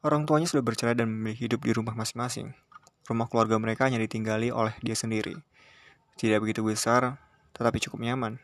Orang 0.00 0.24
tuanya 0.24 0.48
sudah 0.48 0.64
bercerai 0.64 0.96
dan 0.96 1.12
memilih 1.12 1.50
hidup 1.50 1.60
di 1.60 1.76
rumah 1.76 1.92
masing-masing. 1.92 2.56
Rumah 3.04 3.28
keluarga 3.28 3.60
mereka 3.60 3.84
hanya 3.84 4.00
ditinggali 4.00 4.48
oleh 4.48 4.72
dia 4.80 4.96
sendiri. 4.96 5.36
Tidak 6.16 6.40
begitu 6.40 6.64
besar, 6.64 7.20
tetapi 7.52 7.82
cukup 7.84 8.00
nyaman. 8.00 8.40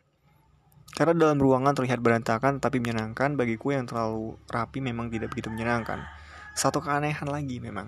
Karena 0.92 1.16
dalam 1.16 1.40
ruangan 1.40 1.76
terlihat 1.76 2.00
berantakan 2.00 2.60
tapi 2.60 2.80
menyenangkan, 2.80 3.36
bagiku 3.40 3.72
yang 3.72 3.88
terlalu 3.88 4.36
rapi 4.48 4.84
memang 4.84 5.08
tidak 5.08 5.32
begitu 5.32 5.48
menyenangkan. 5.52 6.04
Satu 6.56 6.80
keanehan 6.80 7.28
lagi 7.28 7.60
memang. 7.60 7.84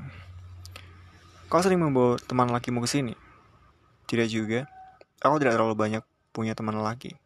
Kau 1.49 1.65
sering 1.65 1.81
membawa 1.81 2.21
teman 2.21 2.53
lakimu 2.53 2.85
ke 2.85 2.89
sini? 2.93 3.17
Tidak 4.05 4.29
juga. 4.29 4.69
Aku 5.25 5.41
tidak 5.41 5.57
terlalu 5.57 5.73
banyak 5.73 6.05
punya 6.37 6.53
teman 6.53 6.77
laki. 6.77 7.17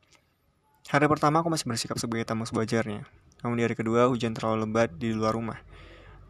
Hari 0.86 1.10
pertama 1.10 1.42
aku 1.42 1.50
masih 1.50 1.66
bersikap 1.66 1.98
sebagai 1.98 2.22
tamu 2.30 2.46
sewajarnya. 2.46 3.02
Namun 3.42 3.58
di 3.58 3.66
hari 3.66 3.74
kedua 3.74 4.06
hujan 4.06 4.38
terlalu 4.38 4.70
lebat 4.70 4.94
di 4.94 5.10
luar 5.10 5.34
rumah. 5.34 5.58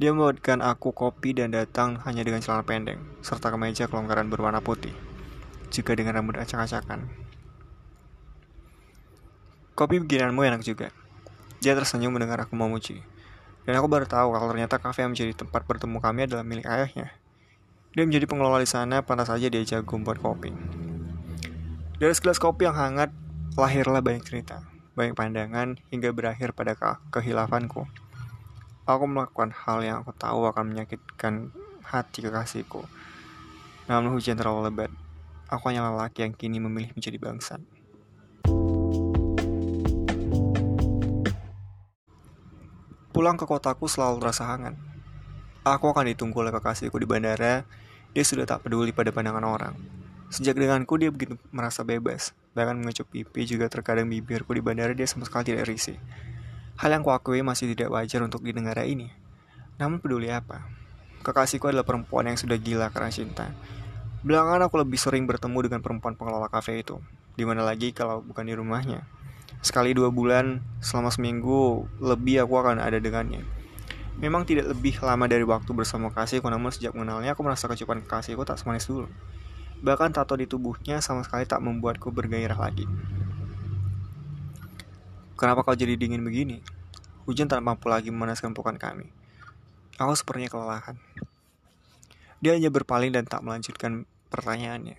Dia 0.01 0.17
membuatkan 0.17 0.65
aku 0.65 0.97
kopi 0.97 1.37
dan 1.37 1.53
datang 1.53 2.01
hanya 2.09 2.25
dengan 2.25 2.41
celana 2.41 2.65
pendek, 2.65 2.97
serta 3.21 3.53
kemeja 3.53 3.93
kelonggaran 3.93 4.33
berwarna 4.33 4.65
putih, 4.65 4.97
juga 5.69 5.93
dengan 5.93 6.17
rambut 6.17 6.41
acak-acakan. 6.41 7.05
Kopi 9.77 10.01
bikinanmu 10.01 10.41
enak 10.41 10.65
juga. 10.65 10.89
Dia 11.61 11.77
tersenyum 11.77 12.17
mendengar 12.17 12.41
aku 12.49 12.57
memuji. 12.57 13.12
Dan 13.63 13.79
aku 13.79 13.87
baru 13.87 14.07
tahu 14.07 14.35
kalau 14.35 14.47
ternyata 14.51 14.83
kafe 14.83 15.07
yang 15.07 15.15
menjadi 15.15 15.39
tempat 15.39 15.63
bertemu 15.63 15.99
kami 16.03 16.27
adalah 16.27 16.43
milik 16.43 16.67
ayahnya. 16.67 17.15
Dia 17.93 18.09
menjadi 18.09 18.27
pengelola 18.27 18.59
di 18.59 18.67
sana, 18.67 19.05
pantas 19.05 19.29
saja 19.29 19.47
dia 19.47 19.63
jago 19.63 19.95
membuat 19.95 20.19
kopi. 20.19 20.51
Dari 22.01 22.11
segelas 22.17 22.43
kopi 22.43 22.67
yang 22.67 22.75
hangat, 22.75 23.15
lahirlah 23.55 24.03
banyak 24.03 24.25
cerita, 24.27 24.67
banyak 24.99 25.15
pandangan, 25.15 25.79
hingga 25.93 26.11
berakhir 26.11 26.57
pada 26.57 26.75
ke 26.75 26.89
kehilafanku. 27.15 27.87
Aku 28.83 29.05
melakukan 29.07 29.55
hal 29.55 29.85
yang 29.87 30.03
aku 30.03 30.11
tahu 30.17 30.51
akan 30.51 30.75
menyakitkan 30.75 31.55
hati 31.87 32.27
kekasihku. 32.27 32.83
Namun 33.87 34.17
hujan 34.17 34.35
terlalu 34.35 34.73
lebat. 34.73 34.91
Aku 35.47 35.71
hanya 35.71 35.87
lelaki 35.87 36.27
yang 36.27 36.35
kini 36.35 36.59
memilih 36.59 36.91
menjadi 36.97 37.21
bangsat. 37.21 37.63
Pulang 43.13 43.37
ke 43.37 43.45
kotaku 43.45 43.93
selalu 43.93 44.25
terasa 44.25 44.49
hangat. 44.49 44.73
Aku 45.69 45.93
akan 45.93 46.09
ditunggu 46.09 46.41
oleh 46.41 46.49
kekasihku 46.49 46.97
di 46.97 47.05
bandara. 47.05 47.69
Dia 48.17 48.25
sudah 48.25 48.49
tak 48.49 48.65
peduli 48.65 48.89
pada 48.97 49.13
pandangan 49.13 49.45
orang. 49.45 49.77
Sejak 50.33 50.57
denganku 50.57 50.97
dia 50.97 51.13
begitu 51.13 51.37
merasa 51.53 51.85
bebas. 51.85 52.33
Bahkan 52.57 52.81
mengecup 52.81 53.13
pipi 53.13 53.45
juga 53.45 53.69
terkadang 53.69 54.09
bibirku 54.09 54.57
di 54.57 54.65
bandara 54.65 54.97
dia 54.97 55.05
sama 55.05 55.29
sekali 55.29 55.53
tidak 55.53 55.69
risih. 55.69 56.01
Hal 56.81 56.89
yang 56.89 57.05
kuakui 57.05 57.45
masih 57.45 57.77
tidak 57.77 57.93
wajar 57.93 58.25
untuk 58.25 58.41
di 58.41 58.57
negara 58.57 58.89
ini. 58.89 59.13
Namun 59.77 60.01
peduli 60.01 60.33
apa? 60.33 60.65
Kekasihku 61.21 61.69
adalah 61.69 61.85
perempuan 61.85 62.33
yang 62.33 62.41
sudah 62.41 62.57
gila 62.57 62.89
karena 62.89 63.13
cinta. 63.13 63.53
Belakangan 64.25 64.73
aku 64.73 64.81
lebih 64.81 64.97
sering 64.97 65.29
bertemu 65.29 65.69
dengan 65.69 65.85
perempuan 65.85 66.17
pengelola 66.17 66.49
kafe 66.49 66.81
itu. 66.81 66.97
Di 67.37 67.45
mana 67.45 67.61
lagi 67.61 67.93
kalau 67.93 68.25
bukan 68.25 68.49
di 68.49 68.57
rumahnya. 68.57 69.05
Sekali 69.63 69.95
dua 69.95 70.11
bulan, 70.11 70.59
selama 70.83 71.15
seminggu 71.15 71.87
lebih 72.03 72.43
aku 72.43 72.59
akan 72.59 72.83
ada 72.83 72.99
dengannya. 72.99 73.47
Memang 74.19 74.43
tidak 74.43 74.75
lebih 74.75 74.99
lama 75.01 75.25
dari 75.31 75.47
waktu 75.47 75.71
bersama 75.71 76.11
kasihku, 76.11 76.51
namun 76.51 76.75
sejak 76.75 76.93
mengenalnya 76.93 77.33
aku 77.33 77.47
merasa 77.47 77.71
kecupan 77.71 78.03
kekasihku 78.03 78.43
tak 78.43 78.59
semanis 78.59 78.91
dulu. 78.91 79.07
Bahkan 79.83 80.15
tato 80.15 80.35
di 80.35 80.51
tubuhnya 80.51 80.99
sama 80.99 81.23
sekali 81.23 81.47
tak 81.47 81.63
membuatku 81.63 82.11
bergairah 82.11 82.59
lagi. 82.59 82.87
Kenapa 85.39 85.67
kau 85.67 85.75
jadi 85.75 85.99
dingin 85.99 86.23
begini? 86.23 86.63
Hujan 87.27 87.47
tak 87.47 87.63
mampu 87.63 87.87
lagi 87.87 88.11
memanaskan 88.11 88.55
pelukan 88.55 88.79
kami. 88.79 89.11
Aku 89.99 90.15
sepertinya 90.15 90.51
kelelahan. 90.51 90.99
Dia 92.43 92.59
hanya 92.59 92.71
berpaling 92.71 93.15
dan 93.15 93.27
tak 93.27 93.47
melanjutkan 93.47 94.07
pertanyaannya. 94.31 94.99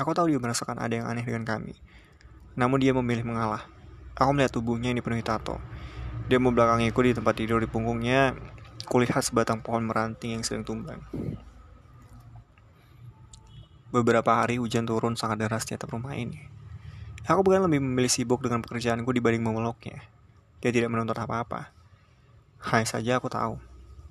Aku 0.00 0.12
tahu 0.16 0.32
dia 0.32 0.40
merasakan 0.40 0.80
ada 0.80 0.92
yang 0.92 1.08
aneh 1.08 1.24
dengan 1.24 1.44
kami. 1.44 1.76
Namun 2.56 2.80
dia 2.80 2.96
memilih 2.96 3.28
mengalah. 3.28 3.77
Aku 4.18 4.34
melihat 4.34 4.50
tubuhnya 4.50 4.90
yang 4.90 4.98
dipenuhi 4.98 5.22
tato. 5.22 5.62
Dia 6.26 6.42
membelakangiku 6.42 7.06
di 7.06 7.14
tempat 7.14 7.38
tidur 7.38 7.62
di 7.62 7.70
punggungnya. 7.70 8.34
Kulihat 8.90 9.22
sebatang 9.22 9.62
pohon 9.62 9.86
meranting 9.86 10.34
yang 10.34 10.42
sedang 10.42 10.66
tumbang. 10.66 10.98
Beberapa 13.94 14.42
hari 14.42 14.58
hujan 14.58 14.84
turun 14.84 15.14
sangat 15.14 15.46
deras 15.46 15.64
di 15.64 15.78
atap 15.78 15.94
rumah 15.94 16.18
ini. 16.18 16.36
Aku 17.24 17.46
bukan 17.46 17.64
lebih 17.64 17.78
memilih 17.78 18.10
sibuk 18.10 18.42
dengan 18.42 18.60
pekerjaanku 18.60 19.08
dibanding 19.14 19.44
memeluknya. 19.44 20.02
Dia 20.58 20.74
tidak 20.74 20.90
menuntut 20.90 21.16
apa-apa. 21.16 21.70
Hai 22.58 22.82
saja 22.84 23.22
aku 23.22 23.30
tahu. 23.30 23.56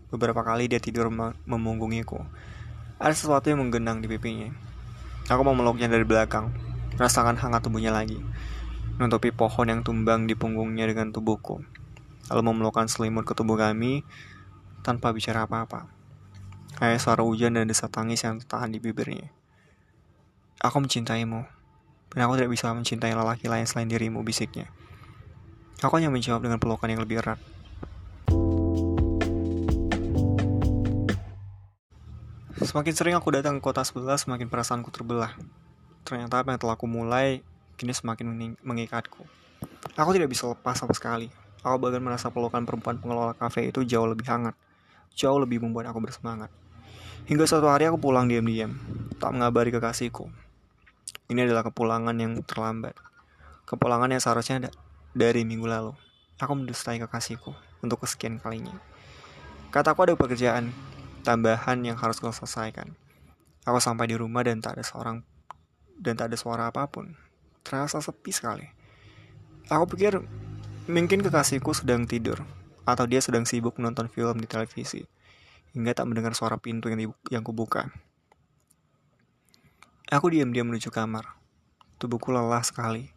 Beberapa 0.08 0.40
kali 0.40 0.72
dia 0.72 0.80
tidur 0.80 1.12
memunggungiku. 1.44 2.24
Ada 2.96 3.14
sesuatu 3.14 3.52
yang 3.52 3.60
menggenang 3.60 4.00
di 4.00 4.08
pipinya. 4.08 4.50
Aku 5.28 5.44
memeluknya 5.44 5.92
dari 5.92 6.08
belakang, 6.08 6.56
merasakan 6.96 7.36
hangat 7.36 7.68
tubuhnya 7.68 7.92
lagi. 7.92 8.18
Menutupi 8.98 9.30
pohon 9.30 9.70
yang 9.70 9.86
tumbang 9.86 10.25
di 10.25 10.34
punggungnya 10.34 10.89
dengan 10.89 11.13
tubuhku. 11.13 11.62
Lalu 12.34 12.42
memelukkan 12.50 12.89
selimut 12.89 13.30
ke 13.30 13.38
tubuh 13.38 13.54
kami 13.54 14.01
tanpa 14.82 15.13
bicara 15.13 15.46
apa-apa. 15.46 15.86
Kayak 16.82 17.06
suara 17.06 17.22
hujan 17.22 17.54
dan 17.54 17.70
desa 17.70 17.86
tangis 17.94 18.25
yang 18.25 18.42
tertahan 18.42 18.74
di 18.74 18.82
bibirnya. 18.82 19.30
Aku 20.58 20.82
mencintaimu, 20.82 21.46
dan 22.10 22.20
aku 22.25 22.42
tidak 22.42 22.50
bisa 22.58 22.74
mencintai 22.74 23.13
lelaki 23.13 23.46
lain 23.46 23.70
selain 23.70 23.86
dirimu, 23.86 24.25
bisiknya. 24.25 24.66
Aku 25.86 25.94
hanya 26.01 26.10
menjawab 26.10 26.42
dengan 26.42 26.58
pelukan 26.58 26.89
yang 26.89 27.06
lebih 27.06 27.22
erat. 27.22 27.38
Semakin 32.58 32.94
sering 32.98 33.13
aku 33.13 33.30
datang 33.30 33.62
ke 33.62 33.63
kota 33.63 33.86
sebelah, 33.86 34.18
semakin 34.18 34.50
perasaanku 34.50 34.89
terbelah. 34.89 35.38
Ternyata 36.01 36.42
apa 36.42 36.58
yang 36.58 36.60
telah 36.66 36.74
aku 36.74 36.89
mulai, 36.89 37.46
kini 37.77 37.93
semakin 37.93 38.57
mengikatku. 38.65 39.22
Aku 39.93 40.10
tidak 40.12 40.34
bisa 40.34 40.50
lepas 40.50 40.75
sama 40.75 40.91
sekali. 40.98 41.29
Aku 41.62 41.77
bahkan 41.77 42.01
merasa 42.01 42.34
pelukan 42.34 42.65
perempuan 42.65 42.98
pengelola 42.98 43.38
kafe 43.38 43.69
itu 43.69 43.86
jauh 43.86 44.10
lebih 44.10 44.25
hangat. 44.25 44.57
Jauh 45.13 45.38
lebih 45.38 45.62
membuat 45.62 45.89
aku 45.93 46.01
bersemangat. 46.01 46.50
Hingga 47.29 47.46
suatu 47.46 47.69
hari 47.69 47.86
aku 47.89 47.98
pulang 47.98 48.25
diam-diam, 48.29 48.77
tak 49.22 49.34
mengabari 49.34 49.69
kekasihku. 49.69 50.29
Ini 51.27 51.43
adalah 51.43 51.65
kepulangan 51.65 52.15
yang 52.15 52.39
terlambat. 52.46 52.96
Kepulangan 53.67 54.10
yang 54.10 54.22
seharusnya 54.22 54.72
dari 55.12 55.43
minggu 55.43 55.67
lalu. 55.67 55.91
Aku 56.39 56.53
mendustai 56.53 57.01
kekasihku 57.03 57.51
untuk 57.84 58.05
kesekian 58.05 58.39
kalinya. 58.39 58.77
Kataku 59.74 60.07
ada 60.07 60.13
pekerjaan 60.15 60.72
tambahan 61.27 61.84
yang 61.84 62.00
harus 62.00 62.24
kau 62.24 62.31
selesaikan. 62.31 62.96
Aku 63.67 63.84
sampai 63.84 64.07
di 64.07 64.15
rumah 64.15 64.48
dan 64.48 64.63
tak 64.63 64.79
ada 64.79 64.88
seorang 64.88 65.19
dan 66.00 66.15
tak 66.15 66.31
ada 66.31 66.38
suara 66.39 66.72
apa 66.72 66.88
pun. 66.88 67.26
Terasa 67.67 68.00
sepi 68.00 68.31
sekali. 68.31 68.63
Aku 69.67 69.91
pikir 69.91 70.24
mungkin 70.88 71.19
kekasihku 71.19 71.75
sedang 71.75 72.07
tidur 72.07 72.39
atau 72.88 73.03
dia 73.03 73.19
sedang 73.19 73.43
sibuk 73.43 73.75
menonton 73.75 74.07
film 74.07 74.39
di 74.39 74.47
televisi 74.47 75.03
hingga 75.75 75.91
tak 75.91 76.07
mendengar 76.07 76.31
suara 76.31 76.55
pintu 76.55 76.88
yang, 76.88 77.12
yang 77.27 77.43
kubuka. 77.43 77.91
Aku 80.07 80.31
diam-diam 80.31 80.71
menuju 80.71 80.88
kamar. 80.88 81.36
Tubuhku 82.00 82.31
lelah 82.31 82.63
sekali. 82.63 83.12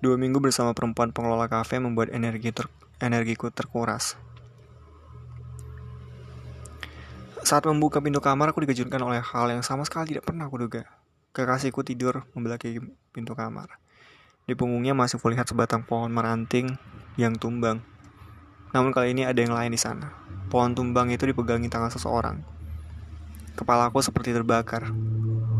Dua 0.00 0.16
minggu 0.16 0.40
bersama 0.40 0.72
perempuan 0.72 1.12
pengelola 1.12 1.44
kafe 1.52 1.76
membuat 1.76 2.16
energi 2.16 2.48
ter 2.48 2.72
energiku 2.96 3.52
terkuras. 3.52 4.16
Saat 7.44 7.68
membuka 7.68 8.00
pintu 8.00 8.24
kamar, 8.24 8.56
aku 8.56 8.64
dikejutkan 8.64 9.02
oleh 9.04 9.20
hal 9.20 9.52
yang 9.52 9.60
sama 9.60 9.84
sekali 9.84 10.16
tidak 10.16 10.24
pernah 10.24 10.48
aku 10.48 10.56
duga. 10.64 10.88
Kekasihku 11.36 11.84
tidur 11.84 12.24
membelakangi 12.32 12.80
pintu 13.12 13.36
kamar. 13.36 13.81
Di 14.52 14.60
punggungnya 14.60 14.92
masih 14.92 15.16
kulihat 15.16 15.48
sebatang 15.48 15.80
pohon 15.80 16.12
meranting 16.12 16.76
yang 17.16 17.32
tumbang. 17.40 17.80
Namun 18.76 18.92
kali 18.92 19.16
ini 19.16 19.24
ada 19.24 19.40
yang 19.40 19.56
lain 19.56 19.72
di 19.72 19.80
sana. 19.80 20.12
Pohon 20.52 20.76
tumbang 20.76 21.08
itu 21.08 21.24
dipegangi 21.24 21.72
tangan 21.72 21.88
seseorang. 21.88 22.44
Kepalaku 23.56 24.04
seperti 24.04 24.36
terbakar. 24.36 24.92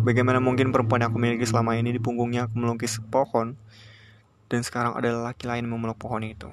Bagaimana 0.04 0.44
mungkin 0.44 0.76
perempuan 0.76 1.00
yang 1.00 1.08
aku 1.08 1.16
miliki 1.16 1.48
selama 1.48 1.72
ini 1.72 1.96
di 1.96 2.04
punggungnya 2.04 2.44
aku 2.44 2.60
melukis 2.60 3.00
pohon, 3.08 3.56
dan 4.52 4.60
sekarang 4.60 4.92
ada 4.92 5.08
laki 5.24 5.48
lain 5.48 5.64
memeluk 5.64 5.96
pohon 5.96 6.20
itu. 6.28 6.52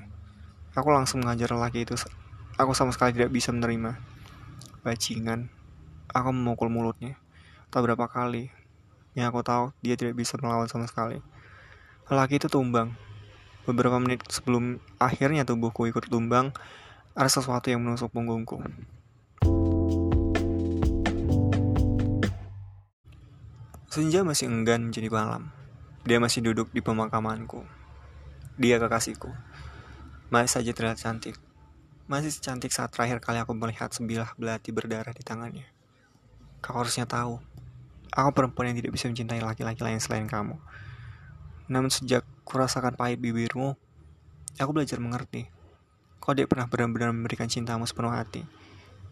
Aku 0.80 0.96
langsung 0.96 1.20
mengajar 1.20 1.52
laki 1.52 1.84
itu. 1.84 2.00
Aku 2.56 2.72
sama 2.72 2.96
sekali 2.96 3.20
tidak 3.20 3.36
bisa 3.36 3.52
menerima 3.52 4.00
bajingan. 4.88 5.52
Aku 6.16 6.32
memukul 6.32 6.72
mulutnya. 6.72 7.20
Tak 7.68 7.84
berapa 7.84 8.08
kali. 8.08 8.48
Yang 9.12 9.28
aku 9.28 9.40
tahu, 9.44 9.66
dia 9.84 10.00
tidak 10.00 10.16
bisa 10.16 10.40
melawan 10.40 10.72
sama 10.72 10.88
sekali. 10.88 11.20
Lelaki 12.10 12.42
itu 12.42 12.50
tumbang. 12.50 12.98
Beberapa 13.70 14.02
menit 14.02 14.26
sebelum 14.34 14.82
akhirnya 14.98 15.46
tubuhku 15.46 15.86
ikut 15.86 16.10
tumbang, 16.10 16.50
ada 17.14 17.30
sesuatu 17.30 17.70
yang 17.70 17.86
menusuk 17.86 18.10
punggungku. 18.10 18.58
Senja 23.94 24.26
masih 24.26 24.50
enggan 24.50 24.90
menjadi 24.90 25.14
malam. 25.14 25.54
Dia 26.02 26.18
masih 26.18 26.42
duduk 26.42 26.74
di 26.74 26.82
pemakamanku. 26.82 27.62
Dia 28.58 28.82
kekasihku. 28.82 29.30
Masih 30.34 30.50
saja 30.50 30.72
terlihat 30.74 30.98
cantik. 30.98 31.38
Masih 32.10 32.34
secantik 32.34 32.74
saat 32.74 32.90
terakhir 32.90 33.22
kali 33.22 33.38
aku 33.38 33.54
melihat 33.54 33.94
sebilah 33.94 34.34
belati 34.34 34.74
berdarah 34.74 35.14
di 35.14 35.22
tangannya. 35.22 35.70
Kau 36.58 36.82
harusnya 36.82 37.06
tahu, 37.06 37.38
aku 38.10 38.30
perempuan 38.34 38.74
yang 38.74 38.82
tidak 38.82 38.98
bisa 38.98 39.06
mencintai 39.06 39.46
laki-laki 39.46 39.86
lain 39.86 40.02
selain 40.02 40.26
kamu. 40.26 40.58
Namun 41.70 41.94
sejak 41.94 42.26
kurasakan 42.50 42.98
pahit 42.98 43.22
bibirmu, 43.22 43.78
aku 44.58 44.72
belajar 44.74 44.98
mengerti. 44.98 45.46
Kau 46.18 46.34
tidak 46.34 46.50
pernah 46.50 46.66
benar-benar 46.66 47.14
memberikan 47.14 47.46
cintamu 47.46 47.86
sepenuh 47.86 48.10
hati. 48.10 48.42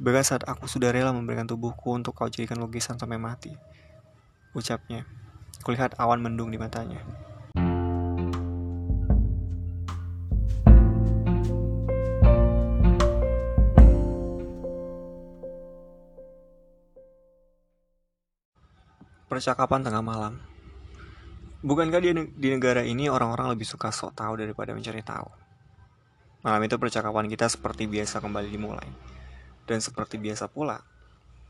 Bahkan 0.01 0.25
saat 0.25 0.43
aku 0.49 0.65
sudah 0.65 0.89
rela 0.89 1.13
memberikan 1.13 1.45
tubuhku 1.45 1.93
untuk 1.93 2.17
kau 2.17 2.25
jadikan 2.25 2.57
lukisan 2.57 2.97
sampai 2.97 3.21
mati. 3.21 3.53
Ucapnya, 4.57 5.05
kulihat 5.61 5.93
awan 6.01 6.17
mendung 6.17 6.49
di 6.49 6.57
matanya. 6.57 6.97
Percakapan 19.29 19.85
tengah 19.85 20.01
malam. 20.01 20.56
Bukankah 21.65 22.01
di, 22.01 22.13
di 22.37 22.47
negara 22.53 22.85
ini 22.85 23.09
orang-orang 23.09 23.53
lebih 23.53 23.65
suka 23.65 23.89
sok 23.89 24.13
tahu 24.13 24.37
daripada 24.37 24.77
mencari 24.77 25.01
tahu? 25.01 25.25
Malam 26.45 26.61
itu 26.69 26.77
percakapan 26.77 27.25
kita 27.25 27.49
seperti 27.49 27.89
biasa 27.89 28.21
kembali 28.21 28.49
dimulai. 28.49 28.89
Dan 29.65 29.81
seperti 29.81 30.21
biasa 30.21 30.47
pula, 30.47 30.79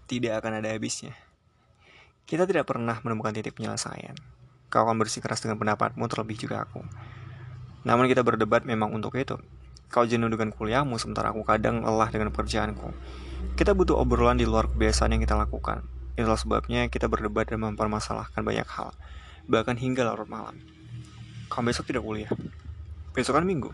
tidak 0.08 0.40
akan 0.40 0.64
ada 0.64 0.72
habisnya. 0.72 1.14
Kita 2.24 2.48
tidak 2.48 2.68
pernah 2.68 2.98
menemukan 3.04 3.36
titik 3.36 3.60
penyelesaian. 3.60 4.16
Kau 4.72 4.88
akan 4.88 5.00
bersikeras 5.00 5.44
dengan 5.44 5.60
pendapatmu 5.60 6.08
terlebih 6.08 6.40
juga 6.40 6.64
aku. 6.64 6.82
Namun 7.84 8.08
kita 8.08 8.24
berdebat 8.24 8.64
memang 8.64 8.96
untuk 8.96 9.16
itu. 9.20 9.36
Kau 9.88 10.04
jenuh 10.04 10.28
dengan 10.28 10.52
kuliahmu 10.52 11.00
sementara 11.00 11.32
aku 11.32 11.44
kadang 11.48 11.84
lelah 11.84 12.12
dengan 12.12 12.32
pekerjaanku. 12.32 12.92
Kita 13.56 13.72
butuh 13.72 13.96
obrolan 13.96 14.40
di 14.40 14.48
luar 14.48 14.68
kebiasaan 14.72 15.16
yang 15.16 15.22
kita 15.24 15.38
lakukan 15.38 15.86
Itulah 16.18 16.42
sebabnya 16.42 16.90
kita 16.90 17.06
berdebat 17.06 17.54
dan 17.54 17.62
mempermasalahkan 17.62 18.42
banyak 18.42 18.66
hal, 18.66 18.90
bahkan 19.48 19.80
hingga 19.80 20.04
larut 20.04 20.28
malam. 20.28 20.60
Kamu 21.48 21.72
besok 21.72 21.88
tidak 21.88 22.04
kuliah. 22.04 22.32
Besok 23.16 23.40
kan 23.40 23.48
minggu. 23.48 23.72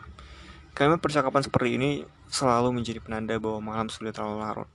Kami 0.73 0.97
percakapan 0.97 1.41
seperti 1.45 1.77
ini 1.77 1.89
selalu 2.29 2.73
menjadi 2.81 2.97
penanda 2.97 3.37
bahwa 3.37 3.73
malam 3.73 3.87
sudah 3.93 4.09
terlalu 4.09 4.41
larut. 4.41 4.69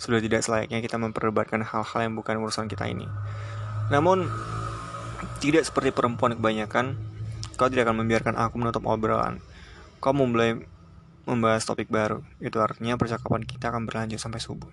Sudah 0.00 0.22
tidak 0.22 0.46
selayaknya 0.46 0.80
kita 0.80 0.96
memperdebatkan 0.96 1.60
hal-hal 1.60 2.00
yang 2.06 2.14
bukan 2.16 2.40
urusan 2.40 2.70
kita 2.70 2.88
ini. 2.88 3.04
Namun, 3.92 4.28
tidak 5.44 5.66
seperti 5.66 5.90
perempuan 5.90 6.38
kebanyakan, 6.38 6.96
kau 7.58 7.68
tidak 7.68 7.90
akan 7.90 8.06
membiarkan 8.06 8.34
aku 8.38 8.54
menutup 8.56 8.86
obrolan. 8.86 9.42
Kau 9.98 10.14
memulai 10.14 10.56
membahas 11.28 11.68
topik 11.68 11.92
baru. 11.92 12.24
Itu 12.40 12.62
artinya 12.64 12.96
percakapan 12.96 13.44
kita 13.44 13.68
akan 13.68 13.84
berlanjut 13.84 14.16
sampai 14.16 14.40
subuh. 14.40 14.72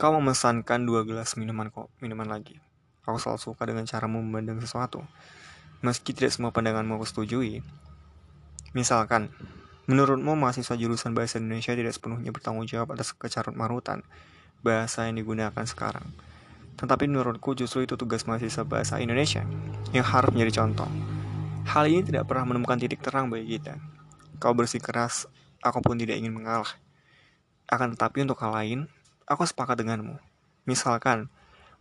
Kau 0.00 0.16
memesankan 0.16 0.80
dua 0.86 1.04
gelas 1.04 1.36
minuman 1.36 1.68
kok, 1.68 1.92
minuman 2.00 2.26
lagi. 2.26 2.56
Aku 3.04 3.20
selalu 3.20 3.40
suka 3.40 3.62
dengan 3.68 3.84
cara 3.84 4.08
memandang 4.08 4.60
sesuatu. 4.60 5.04
Meski 5.84 6.16
tidak 6.16 6.32
semua 6.32 6.50
pandanganmu 6.52 6.96
aku 6.96 7.04
setujui. 7.04 7.60
Misalkan, 8.72 9.28
menurutmu 9.84 10.32
mahasiswa 10.32 10.74
jurusan 10.74 11.12
bahasa 11.12 11.36
Indonesia 11.36 11.76
tidak 11.76 11.92
sepenuhnya 11.92 12.32
bertanggung 12.32 12.64
jawab 12.64 12.96
atas 12.96 13.12
kecarut 13.12 13.52
marutan 13.52 14.00
bahasa 14.64 15.04
yang 15.04 15.20
digunakan 15.20 15.64
sekarang. 15.68 16.08
Tetapi 16.80 17.06
menurutku 17.06 17.52
justru 17.52 17.84
itu 17.84 17.94
tugas 17.94 18.24
mahasiswa 18.24 18.64
bahasa 18.64 18.98
Indonesia 18.98 19.44
yang 19.92 20.02
harus 20.02 20.32
menjadi 20.32 20.64
contoh. 20.64 20.88
Hal 21.68 21.86
ini 21.86 22.00
tidak 22.00 22.26
pernah 22.26 22.48
menemukan 22.48 22.80
titik 22.80 23.04
terang 23.04 23.28
bagi 23.28 23.60
kita. 23.60 23.76
Kau 24.40 24.56
bersikeras, 24.56 25.28
aku 25.60 25.84
pun 25.84 26.00
tidak 26.00 26.16
ingin 26.18 26.32
mengalah. 26.32 26.68
Akan 27.68 27.92
tetapi 27.92 28.24
untuk 28.24 28.40
hal 28.44 28.52
lain, 28.52 28.80
aku 29.24 29.44
sepakat 29.44 29.80
denganmu. 29.80 30.16
Misalkan, 30.64 31.28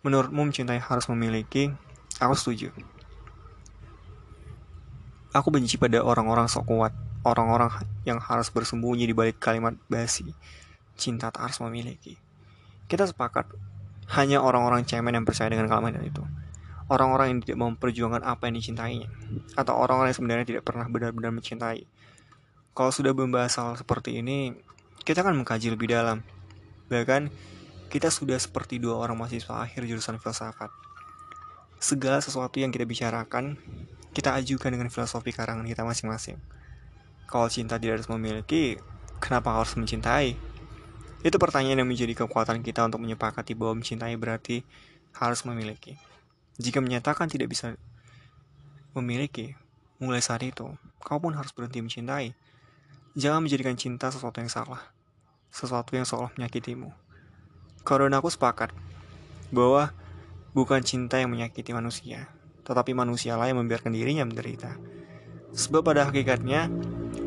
menurutmu 0.03 0.51
mencintai 0.51 0.83
harus 0.83 1.07
memiliki, 1.07 1.71
aku 2.19 2.35
setuju. 2.35 2.69
Aku 5.33 5.49
benci 5.49 5.79
pada 5.81 6.03
orang-orang 6.03 6.45
sok 6.45 6.69
kuat, 6.69 6.93
orang-orang 7.25 7.71
yang 8.05 8.21
harus 8.21 8.53
bersembunyi 8.53 9.09
di 9.09 9.15
balik 9.15 9.41
kalimat 9.41 9.73
basi. 9.89 10.29
Cinta 10.93 11.33
tak 11.33 11.49
harus 11.49 11.57
memiliki. 11.65 12.19
Kita 12.85 13.07
sepakat, 13.09 13.49
hanya 14.13 14.43
orang-orang 14.43 14.85
cemen 14.85 15.15
yang 15.15 15.25
percaya 15.25 15.49
dengan 15.49 15.65
kalimat 15.65 15.97
itu. 16.03 16.21
Orang-orang 16.91 17.33
yang 17.33 17.39
tidak 17.41 17.57
memperjuangkan 17.63 18.21
apa 18.21 18.45
yang 18.45 18.59
dicintainya. 18.59 19.09
Atau 19.57 19.73
orang-orang 19.73 20.13
yang 20.13 20.19
sebenarnya 20.19 20.45
tidak 20.45 20.63
pernah 20.67 20.85
benar-benar 20.85 21.33
mencintai. 21.33 21.87
Kalau 22.75 22.91
sudah 22.93 23.15
membahas 23.15 23.57
hal 23.57 23.79
seperti 23.79 24.21
ini, 24.21 24.53
kita 25.01 25.25
akan 25.25 25.41
mengkaji 25.41 25.73
lebih 25.73 25.95
dalam 25.95 26.21
Bahkan 26.93 27.21
kita 27.93 28.09
sudah 28.09 28.41
seperti 28.41 28.81
dua 28.81 28.97
orang 28.97 29.13
mahasiswa 29.13 29.61
akhir 29.61 29.85
jurusan 29.85 30.17
filsafat. 30.17 30.73
Segala 31.77 32.17
sesuatu 32.25 32.57
yang 32.57 32.73
kita 32.73 32.89
bicarakan, 32.89 33.53
kita 34.17 34.33
ajukan 34.33 34.73
dengan 34.73 34.89
filosofi 34.89 35.29
karangan 35.29 35.61
kita 35.61 35.85
masing-masing. 35.85 36.41
Kalau 37.29 37.45
cinta 37.53 37.77
tidak 37.77 38.01
harus 38.01 38.09
memiliki, 38.09 38.81
kenapa 39.21 39.61
harus 39.61 39.77
mencintai? 39.77 40.33
Itu 41.21 41.37
pertanyaan 41.37 41.85
yang 41.85 41.89
menjadi 41.93 42.25
kekuatan 42.25 42.65
kita 42.65 42.81
untuk 42.81 43.05
menyepakati 43.05 43.53
bahwa 43.53 43.77
mencintai 43.85 44.17
berarti 44.17 44.65
harus 45.13 45.45
memiliki. 45.45 45.93
Jika 46.57 46.81
menyatakan 46.81 47.29
tidak 47.29 47.53
bisa 47.53 47.77
memiliki, 48.97 49.53
mulai 50.01 50.25
saat 50.25 50.41
itu, 50.41 50.65
kau 50.97 51.21
pun 51.21 51.37
harus 51.37 51.53
berhenti 51.53 51.77
mencintai. 51.77 52.33
Jangan 53.13 53.45
menjadikan 53.45 53.77
cinta 53.77 54.09
sesuatu 54.09 54.41
yang 54.41 54.49
salah 54.49 54.81
sesuatu 55.53 55.93
yang 55.93 56.01
seolah 56.01 56.33
menyakitimu. 56.33 57.02
Karena 57.83 58.23
aku 58.23 58.31
sepakat 58.31 58.71
bahwa 59.51 59.91
bukan 60.55 60.79
cinta 60.81 61.19
yang 61.19 61.29
menyakiti 61.35 61.75
manusia, 61.75 62.31
tetapi 62.63 62.95
manusialah 62.95 63.51
yang 63.51 63.59
membiarkan 63.59 63.91
dirinya 63.91 64.23
menderita. 64.23 64.79
Sebab 65.51 65.83
pada 65.83 66.07
hakikatnya, 66.07 66.71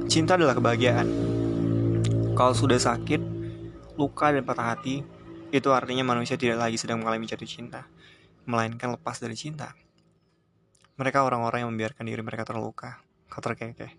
cinta 0.09 0.35
adalah 0.40 0.57
kebahagiaan. 0.57 1.07
Kalau 2.33 2.55
sudah 2.57 2.81
sakit, 2.81 3.21
luka 4.01 4.33
dan 4.33 4.42
patah 4.49 4.75
hati, 4.75 5.05
itu 5.53 5.69
artinya 5.71 6.03
manusia 6.03 6.40
tidak 6.40 6.59
lagi 6.59 6.81
sedang 6.81 7.05
mengalami 7.05 7.29
jatuh 7.29 7.47
cinta, 7.47 7.85
melainkan 8.49 8.97
lepas 8.97 9.21
dari 9.21 9.37
cinta. 9.37 9.77
Mereka 10.97 11.21
orang-orang 11.21 11.69
yang 11.69 11.71
membiarkan 11.77 12.09
diri 12.09 12.25
mereka 12.25 12.49
terluka, 12.49 13.05
kata 13.29 13.53
terkekeh. 13.53 13.92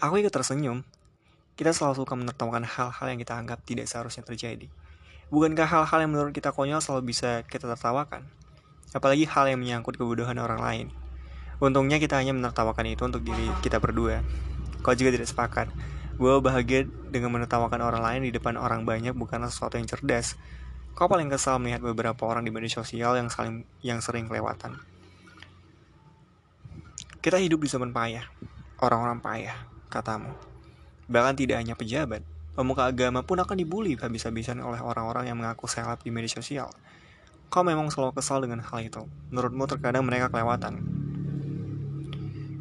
Aku 0.00 0.16
ikut 0.16 0.32
tersenyum. 0.32 0.84
Kita 1.56 1.72
selalu 1.72 2.04
suka 2.04 2.16
menertawakan 2.16 2.64
hal-hal 2.64 3.06
yang 3.12 3.20
kita 3.20 3.36
anggap 3.36 3.64
tidak 3.64 3.88
seharusnya 3.88 4.24
terjadi. 4.24 4.68
Bukankah 5.26 5.66
hal-hal 5.66 5.98
yang 6.06 6.14
menurut 6.14 6.30
kita 6.30 6.54
konyol 6.54 6.78
selalu 6.78 7.10
bisa 7.10 7.42
kita 7.50 7.66
tertawakan? 7.66 8.22
Apalagi 8.94 9.26
hal 9.26 9.50
yang 9.50 9.58
menyangkut 9.58 9.98
kebodohan 9.98 10.38
orang 10.38 10.62
lain. 10.62 10.86
Untungnya 11.58 11.98
kita 11.98 12.14
hanya 12.14 12.30
menertawakan 12.30 12.86
itu 12.86 13.02
untuk 13.02 13.26
diri 13.26 13.50
kita 13.58 13.82
berdua. 13.82 14.22
Kau 14.86 14.94
juga 14.94 15.10
tidak 15.10 15.26
sepakat 15.26 15.66
bahwa 16.14 16.46
bahagia 16.46 16.86
dengan 17.10 17.34
menertawakan 17.34 17.82
orang 17.82 18.02
lain 18.06 18.20
di 18.28 18.32
depan 18.38 18.54
orang 18.54 18.86
banyak 18.86 19.18
bukanlah 19.18 19.50
sesuatu 19.50 19.74
yang 19.74 19.90
cerdas. 19.90 20.38
Kau 20.94 21.10
paling 21.10 21.26
kesal 21.26 21.58
melihat 21.58 21.82
beberapa 21.82 22.22
orang 22.22 22.46
di 22.46 22.54
media 22.54 22.70
sosial 22.70 23.18
yang 23.18 23.26
saling 23.26 23.66
yang 23.82 23.98
sering 23.98 24.30
kelewatan. 24.30 24.78
Kita 27.18 27.42
hidup 27.42 27.58
di 27.58 27.68
zaman 27.68 27.90
payah, 27.90 28.22
orang-orang 28.78 29.18
payah, 29.18 29.58
katamu. 29.90 30.30
Bahkan 31.10 31.34
tidak 31.34 31.58
hanya 31.58 31.74
pejabat, 31.74 32.22
pemuka 32.56 32.88
agama 32.88 33.20
pun 33.20 33.36
akan 33.36 33.54
dibully 33.60 34.00
habis-habisan 34.00 34.64
oleh 34.64 34.80
orang-orang 34.80 35.28
yang 35.28 35.36
mengaku 35.36 35.68
seleb 35.68 36.00
di 36.00 36.08
media 36.08 36.32
sosial. 36.32 36.72
Kau 37.52 37.62
memang 37.62 37.92
selalu 37.92 38.16
kesal 38.16 38.42
dengan 38.42 38.64
hal 38.64 38.80
itu. 38.82 39.04
Menurutmu 39.30 39.68
terkadang 39.68 40.02
mereka 40.02 40.32
kelewatan. 40.32 40.80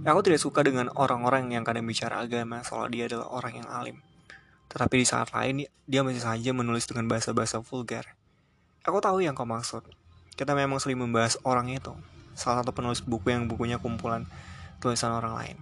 Aku 0.06 0.22
tidak 0.22 0.38
suka 0.38 0.62
dengan 0.62 0.94
orang-orang 0.94 1.50
yang 1.50 1.66
kadang 1.66 1.88
bicara 1.88 2.22
agama 2.22 2.62
soal 2.62 2.94
dia 2.94 3.10
adalah 3.10 3.26
orang 3.34 3.66
yang 3.66 3.68
alim. 3.72 3.98
Tetapi 4.70 5.02
di 5.02 5.06
saat 5.08 5.34
lain, 5.34 5.66
dia 5.90 6.06
masih 6.06 6.22
saja 6.22 6.52
menulis 6.54 6.86
dengan 6.86 7.10
bahasa-bahasa 7.10 7.64
vulgar. 7.66 8.14
Aku 8.86 9.02
tahu 9.02 9.26
yang 9.26 9.34
kau 9.34 9.50
maksud. 9.50 9.82
Kita 10.38 10.54
memang 10.54 10.78
sering 10.78 11.02
membahas 11.02 11.42
orang 11.42 11.74
itu. 11.74 11.96
Salah 12.38 12.62
satu 12.62 12.70
penulis 12.76 13.02
buku 13.02 13.34
yang 13.34 13.50
bukunya 13.50 13.82
kumpulan 13.82 14.30
tulisan 14.78 15.10
orang 15.10 15.34
lain. 15.34 15.58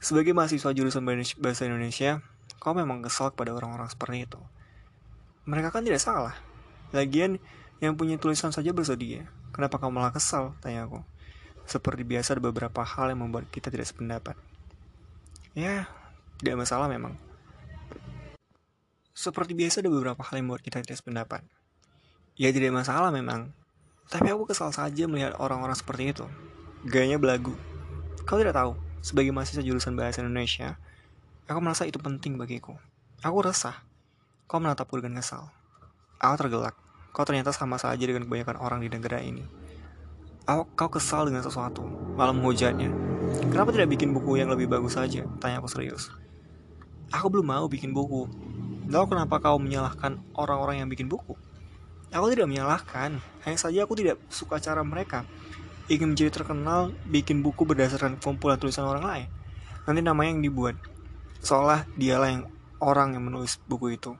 Sebagai 0.00 0.32
mahasiswa 0.32 0.70
jurusan 0.72 1.04
bahasa 1.42 1.66
Indonesia, 1.66 2.24
kau 2.58 2.74
memang 2.74 3.00
kesal 3.02 3.30
kepada 3.32 3.54
orang-orang 3.54 3.86
seperti 3.90 4.26
itu. 4.26 4.40
Mereka 5.48 5.72
kan 5.72 5.86
tidak 5.86 6.02
salah. 6.02 6.36
Lagian, 6.92 7.38
yang 7.78 7.94
punya 7.94 8.18
tulisan 8.18 8.50
saja 8.50 8.74
bersedia. 8.74 9.30
Kenapa 9.54 9.78
kau 9.78 9.88
malah 9.88 10.10
kesal? 10.10 10.54
Tanya 10.60 10.84
aku. 10.84 11.00
Seperti 11.64 12.02
biasa 12.02 12.36
ada 12.36 12.42
beberapa 12.42 12.82
hal 12.82 13.14
yang 13.14 13.24
membuat 13.24 13.46
kita 13.48 13.70
tidak 13.70 13.86
sependapat. 13.86 14.34
Ya, 15.54 15.86
tidak 16.42 16.66
masalah 16.66 16.86
memang. 16.90 17.16
Seperti 19.14 19.54
biasa 19.54 19.82
ada 19.82 19.90
beberapa 19.90 20.22
hal 20.22 20.38
yang 20.38 20.46
membuat 20.50 20.62
kita 20.62 20.78
tidak 20.78 21.02
sependapat. 21.02 21.42
Ya 22.38 22.54
tidak 22.54 22.70
masalah 22.70 23.10
memang. 23.10 23.50
Tapi 24.06 24.30
aku 24.30 24.46
kesal 24.46 24.70
saja 24.70 25.04
melihat 25.10 25.34
orang-orang 25.42 25.74
seperti 25.74 26.14
itu. 26.14 26.26
Gayanya 26.86 27.18
belagu. 27.18 27.52
Kau 28.22 28.38
tidak 28.38 28.54
tahu, 28.54 28.78
sebagai 29.02 29.34
mahasiswa 29.34 29.60
jurusan 29.66 29.98
bahasa 29.98 30.22
Indonesia, 30.22 30.78
aku 31.48 31.58
merasa 31.64 31.88
itu 31.88 31.96
penting 31.96 32.36
bagiku. 32.36 32.76
Aku 33.24 33.42
resah. 33.42 33.80
Kau 34.44 34.60
menatapku 34.62 35.00
dengan 35.00 35.24
kesal. 35.24 35.48
Aku 36.20 36.34
tergelak. 36.36 36.76
Kau 37.16 37.24
ternyata 37.24 37.50
sama 37.50 37.80
saja 37.80 38.04
dengan 38.04 38.28
kebanyakan 38.28 38.60
orang 38.60 38.84
di 38.84 38.88
negara 38.92 39.18
ini 39.24 39.42
kau 40.48 40.88
kesal 40.88 41.28
dengan 41.28 41.44
sesuatu, 41.44 41.84
malah 42.16 42.32
menghujatnya. 42.32 42.88
Kenapa 43.52 43.68
tidak 43.68 43.92
bikin 43.92 44.16
buku 44.16 44.40
yang 44.40 44.48
lebih 44.48 44.64
bagus 44.64 44.96
saja? 44.96 45.28
Tanya 45.44 45.60
aku 45.60 45.68
serius. 45.68 46.08
Aku 47.12 47.28
belum 47.28 47.52
mau 47.52 47.68
bikin 47.68 47.92
buku. 47.92 48.24
Lalu 48.88 49.12
kenapa 49.12 49.44
kau 49.44 49.60
menyalahkan 49.60 50.16
orang-orang 50.32 50.80
yang 50.80 50.88
bikin 50.88 51.12
buku? 51.12 51.36
Aku 52.08 52.32
tidak 52.32 52.48
menyalahkan, 52.48 53.20
hanya 53.44 53.58
saja 53.60 53.84
aku 53.84 53.92
tidak 53.92 54.16
suka 54.32 54.56
cara 54.56 54.80
mereka 54.80 55.28
ingin 55.92 56.16
menjadi 56.16 56.40
terkenal 56.40 56.96
bikin 57.04 57.44
buku 57.44 57.68
berdasarkan 57.68 58.16
kumpulan 58.16 58.56
tulisan 58.56 58.88
orang 58.88 59.04
lain. 59.04 59.28
Nanti 59.84 60.00
namanya 60.00 60.32
yang 60.32 60.44
dibuat, 60.44 60.80
seolah 61.42 61.86
dialah 61.94 62.28
yang 62.30 62.44
orang 62.78 63.14
yang 63.18 63.24
menulis 63.26 63.58
buku 63.66 63.98
itu. 63.98 64.14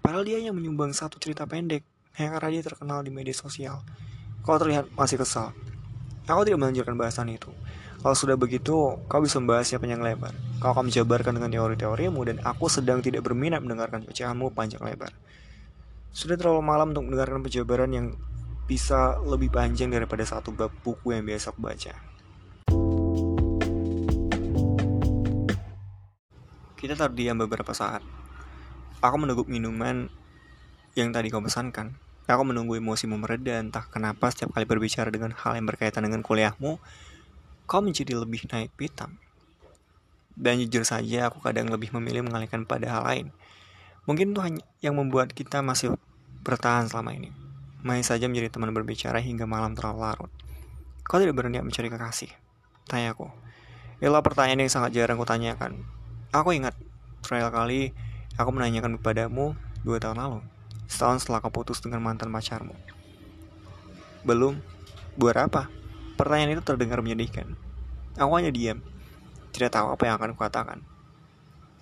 Padahal 0.00 0.24
dia 0.24 0.40
yang 0.40 0.56
menyumbang 0.56 0.96
satu 0.96 1.20
cerita 1.20 1.44
pendek, 1.44 1.84
hanya 2.16 2.38
karena 2.38 2.48
dia 2.58 2.62
terkenal 2.64 3.04
di 3.04 3.12
media 3.12 3.36
sosial. 3.36 3.84
Kau 4.42 4.56
terlihat 4.56 4.88
masih 4.96 5.20
kesal. 5.20 5.52
Aku 6.28 6.44
tidak 6.44 6.60
melanjutkan 6.60 6.96
bahasan 6.96 7.28
itu. 7.32 7.52
Kalau 7.98 8.14
sudah 8.14 8.38
begitu, 8.38 8.94
kau 9.10 9.20
bisa 9.20 9.42
membahasnya 9.42 9.82
panjang 9.82 9.98
lebar. 9.98 10.30
Kau 10.62 10.70
akan 10.70 10.86
menjabarkan 10.86 11.34
dengan 11.34 11.50
teori-teorimu 11.50 12.20
dan 12.24 12.36
aku 12.46 12.70
sedang 12.70 13.02
tidak 13.02 13.26
berminat 13.26 13.58
mendengarkan 13.58 14.06
pecahanmu 14.06 14.54
panjang 14.54 14.80
lebar. 14.86 15.10
Sudah 16.14 16.38
terlalu 16.38 16.62
malam 16.62 16.94
untuk 16.94 17.10
mendengarkan 17.10 17.42
penjabaran 17.42 17.90
yang 17.90 18.06
bisa 18.68 19.18
lebih 19.24 19.50
panjang 19.50 19.90
daripada 19.90 20.22
satu 20.22 20.54
bab 20.54 20.70
buku 20.84 21.16
yang 21.16 21.24
biasa 21.26 21.50
aku 21.50 21.60
baca. 21.64 22.17
Kita 26.78 26.94
terdiam 26.94 27.34
beberapa 27.34 27.74
saat. 27.74 28.06
Aku 29.02 29.18
meneguk 29.18 29.50
minuman 29.50 30.06
yang 30.94 31.10
tadi 31.10 31.26
kau 31.26 31.42
pesankan. 31.42 31.98
Aku 32.30 32.46
menunggu 32.46 32.78
emosimu 32.78 33.18
mereda 33.18 33.58
entah 33.58 33.82
kenapa 33.90 34.30
setiap 34.30 34.54
kali 34.54 34.62
berbicara 34.62 35.10
dengan 35.10 35.34
hal 35.34 35.58
yang 35.58 35.66
berkaitan 35.66 36.06
dengan 36.06 36.22
kuliahmu, 36.22 36.78
kau 37.66 37.80
menjadi 37.82 38.14
lebih 38.14 38.46
naik 38.46 38.70
pitam. 38.78 39.18
Dan 40.38 40.62
jujur 40.62 40.86
saja 40.86 41.26
aku 41.26 41.42
kadang 41.42 41.66
lebih 41.66 41.90
memilih 41.98 42.22
mengalihkan 42.22 42.62
pada 42.62 42.86
hal 42.86 43.02
lain. 43.02 43.26
Mungkin 44.06 44.30
itu 44.30 44.38
hanya 44.38 44.62
yang 44.78 44.94
membuat 44.94 45.34
kita 45.34 45.58
masih 45.66 45.98
bertahan 46.46 46.86
selama 46.86 47.10
ini. 47.10 47.34
Masih 47.82 48.06
saja 48.06 48.30
menjadi 48.30 48.54
teman 48.54 48.70
berbicara 48.70 49.18
hingga 49.18 49.50
malam 49.50 49.74
terlalu 49.74 50.06
larut. 50.06 50.32
Kau 51.02 51.18
tidak 51.18 51.34
berniat 51.34 51.66
mencari 51.66 51.90
kekasih? 51.90 52.30
Tanyaku. 52.86 53.26
Itulah 53.98 54.22
pertanyaan 54.22 54.62
yang 54.62 54.70
sangat 54.70 54.94
jarang 54.94 55.18
kutanyakan. 55.18 55.97
Aku 56.28 56.52
ingat, 56.52 56.76
terakhir 57.24 57.50
kali 57.52 57.96
aku 58.36 58.50
menanyakan 58.52 59.00
kepadamu 59.00 59.56
dua 59.80 59.96
tahun 59.96 60.20
lalu 60.20 60.40
setahun 60.88 61.22
setelah 61.22 61.44
kau 61.44 61.52
putus 61.52 61.84
dengan 61.84 62.00
mantan 62.00 62.32
pacarmu. 62.32 62.72
Belum? 64.24 64.58
Buat 65.20 65.36
apa? 65.46 65.68
Pertanyaan 66.16 66.58
itu 66.58 66.64
terdengar 66.64 67.04
menyedihkan. 67.04 67.54
Aku 68.16 68.32
hanya 68.34 68.50
diam. 68.50 68.82
Tidak 69.54 69.70
tahu 69.70 69.94
apa 69.94 70.02
yang 70.08 70.16
akan 70.18 70.34
kukatakan. 70.34 70.78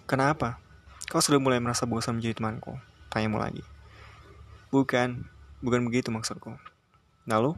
Kenapa? 0.04 0.61
Kau 1.09 1.22
sudah 1.22 1.40
mulai 1.40 1.62
merasa 1.62 1.87
bosan 1.87 2.18
menjadi 2.18 2.42
temanku. 2.42 2.76
Tanyamu 3.09 3.40
lagi. 3.40 3.62
Bukan, 4.74 5.24
bukan 5.62 5.80
begitu 5.87 6.11
maksudku. 6.11 6.59
Lalu? 7.24 7.54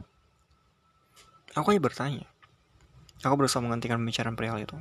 Aku 1.57 1.73
hanya 1.73 1.81
bertanya. 1.81 2.25
Aku 3.25 3.35
berusaha 3.35 3.59
menghentikan 3.59 3.99
pembicaraan 3.99 4.37
perihal 4.37 4.61
itu. 4.61 4.77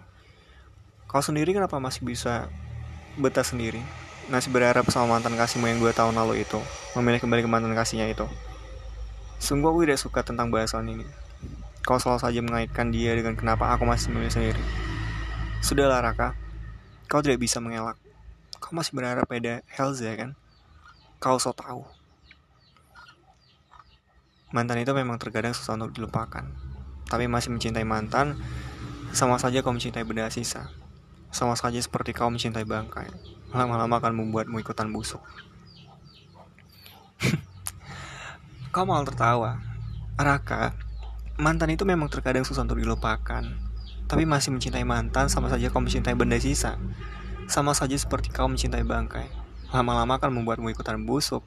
Kau 1.09 1.25
sendiri 1.25 1.57
kenapa 1.57 1.81
masih 1.81 2.05
bisa 2.05 2.53
betah 3.17 3.41
sendiri? 3.41 3.81
Masih 4.29 4.53
berharap 4.53 4.85
sama 4.93 5.17
mantan 5.17 5.41
kasihmu 5.41 5.65
yang 5.65 5.81
dua 5.81 5.97
tahun 5.97 6.13
lalu 6.13 6.45
itu 6.45 6.61
memilih 6.93 7.25
kembali 7.25 7.41
ke 7.41 7.49
mantan 7.49 7.73
kasihnya 7.73 8.13
itu. 8.13 8.29
Sungguh 9.41 9.73
aku 9.73 9.89
tidak 9.89 10.05
suka 10.05 10.21
tentang 10.21 10.53
bahasan 10.53 10.85
ini. 10.85 11.09
Kau 11.81 11.97
selalu 11.97 12.21
saja 12.21 12.41
mengaitkan 12.45 12.93
dia 12.93 13.17
dengan 13.17 13.41
kenapa 13.41 13.73
aku 13.73 13.89
masih 13.89 14.13
memilih 14.13 14.29
sendiri. 14.29 14.61
Sudahlah 15.65 16.05
Raka. 16.05 16.37
Kau 17.09 17.25
tidak 17.25 17.41
bisa 17.41 17.57
mengelak. 17.57 17.97
Kau 18.61 18.77
masih 18.77 18.93
berharap 18.93 19.25
pada 19.25 19.65
Helza 19.65 20.13
kan? 20.13 20.37
Kau 21.25 21.41
so 21.41 21.57
tahu. 21.57 21.89
Mantan 24.53 24.85
itu 24.85 24.93
memang 24.93 25.17
terkadang 25.17 25.57
susah 25.57 25.81
untuk 25.81 25.97
dilupakan. 25.97 26.45
Tapi 27.09 27.25
masih 27.33 27.49
mencintai 27.49 27.89
mantan 27.89 28.37
sama 29.17 29.41
saja 29.41 29.65
kau 29.65 29.73
mencintai 29.73 30.05
benda 30.05 30.29
sisa 30.29 30.69
sama 31.29 31.55
saja 31.57 31.77
seperti 31.81 32.17
kau 32.17 32.33
mencintai 32.33 32.65
bangkai 32.65 33.39
lama-lama 33.53 33.97
akan 33.97 34.13
membuatmu 34.13 34.61
ikutan 34.61 34.93
busuk. 34.93 35.25
Kau 38.75 38.85
malah 38.85 39.09
tertawa. 39.09 39.51
Raka, 40.21 40.77
mantan 41.41 41.73
itu 41.73 41.89
memang 41.89 42.13
terkadang 42.13 42.45
susah 42.45 42.69
untuk 42.69 42.77
dilupakan. 42.77 43.45
Tapi 44.09 44.25
masih 44.29 44.53
mencintai 44.53 44.85
mantan 44.85 45.29
sama 45.29 45.53
saja 45.53 45.69
kau 45.69 45.85
mencintai 45.85 46.17
benda 46.17 46.41
sisa. 46.41 46.81
Sama 47.49 47.77
saja 47.77 47.97
seperti 47.97 48.33
kau 48.33 48.49
mencintai 48.49 48.85
bangkai. 48.85 49.29
Lama-lama 49.73 50.17
akan 50.17 50.41
membuatmu 50.41 50.73
ikutan 50.73 51.01
busuk. 51.05 51.45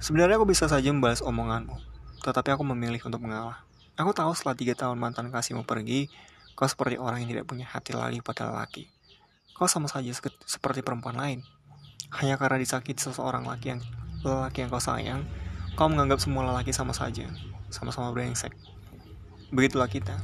Sebenarnya 0.00 0.40
aku 0.40 0.48
bisa 0.48 0.68
saja 0.68 0.88
membalas 0.92 1.20
omonganmu. 1.24 1.76
Tetapi 2.24 2.56
aku 2.56 2.64
memilih 2.64 3.00
untuk 3.04 3.24
mengalah. 3.24 3.64
Aku 3.96 4.12
tahu 4.16 4.32
setelah 4.32 4.56
tiga 4.56 4.72
tahun 4.76 4.96
mantan 4.96 5.28
kasihmu 5.28 5.64
pergi, 5.64 6.08
kau 6.60 6.68
seperti 6.68 7.00
orang 7.00 7.24
yang 7.24 7.32
tidak 7.32 7.48
punya 7.48 7.64
hati 7.64 7.96
lagi 7.96 8.20
pada 8.20 8.52
laki. 8.52 8.92
Kau 9.56 9.64
sama 9.64 9.88
saja 9.88 10.12
seperti 10.44 10.84
perempuan 10.84 11.16
lain. 11.16 11.40
Hanya 12.20 12.36
karena 12.36 12.60
disakiti 12.60 13.00
seseorang 13.00 13.48
laki 13.48 13.72
yang 13.72 13.80
lelaki 14.20 14.60
yang 14.60 14.68
kau 14.68 14.76
sayang, 14.76 15.24
kau 15.72 15.88
menganggap 15.88 16.20
semua 16.20 16.44
lelaki 16.44 16.68
sama 16.76 16.92
saja, 16.92 17.24
sama-sama 17.72 18.12
brengsek. 18.12 18.52
Begitulah 19.48 19.88
kita. 19.88 20.20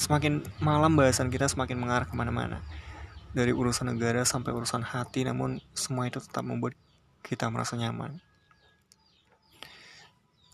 Semakin 0.00 0.40
malam 0.64 0.96
bahasan 0.96 1.28
kita 1.28 1.52
semakin 1.52 1.76
mengarah 1.76 2.08
ke 2.08 2.16
mana-mana. 2.16 2.64
Dari 3.36 3.52
urusan 3.52 3.92
negara 3.92 4.24
sampai 4.24 4.56
urusan 4.56 4.80
hati, 4.80 5.28
namun 5.28 5.60
semua 5.76 6.08
itu 6.08 6.16
tetap 6.16 6.48
membuat 6.48 6.72
kita 7.20 7.44
merasa 7.52 7.76
nyaman. 7.76 8.24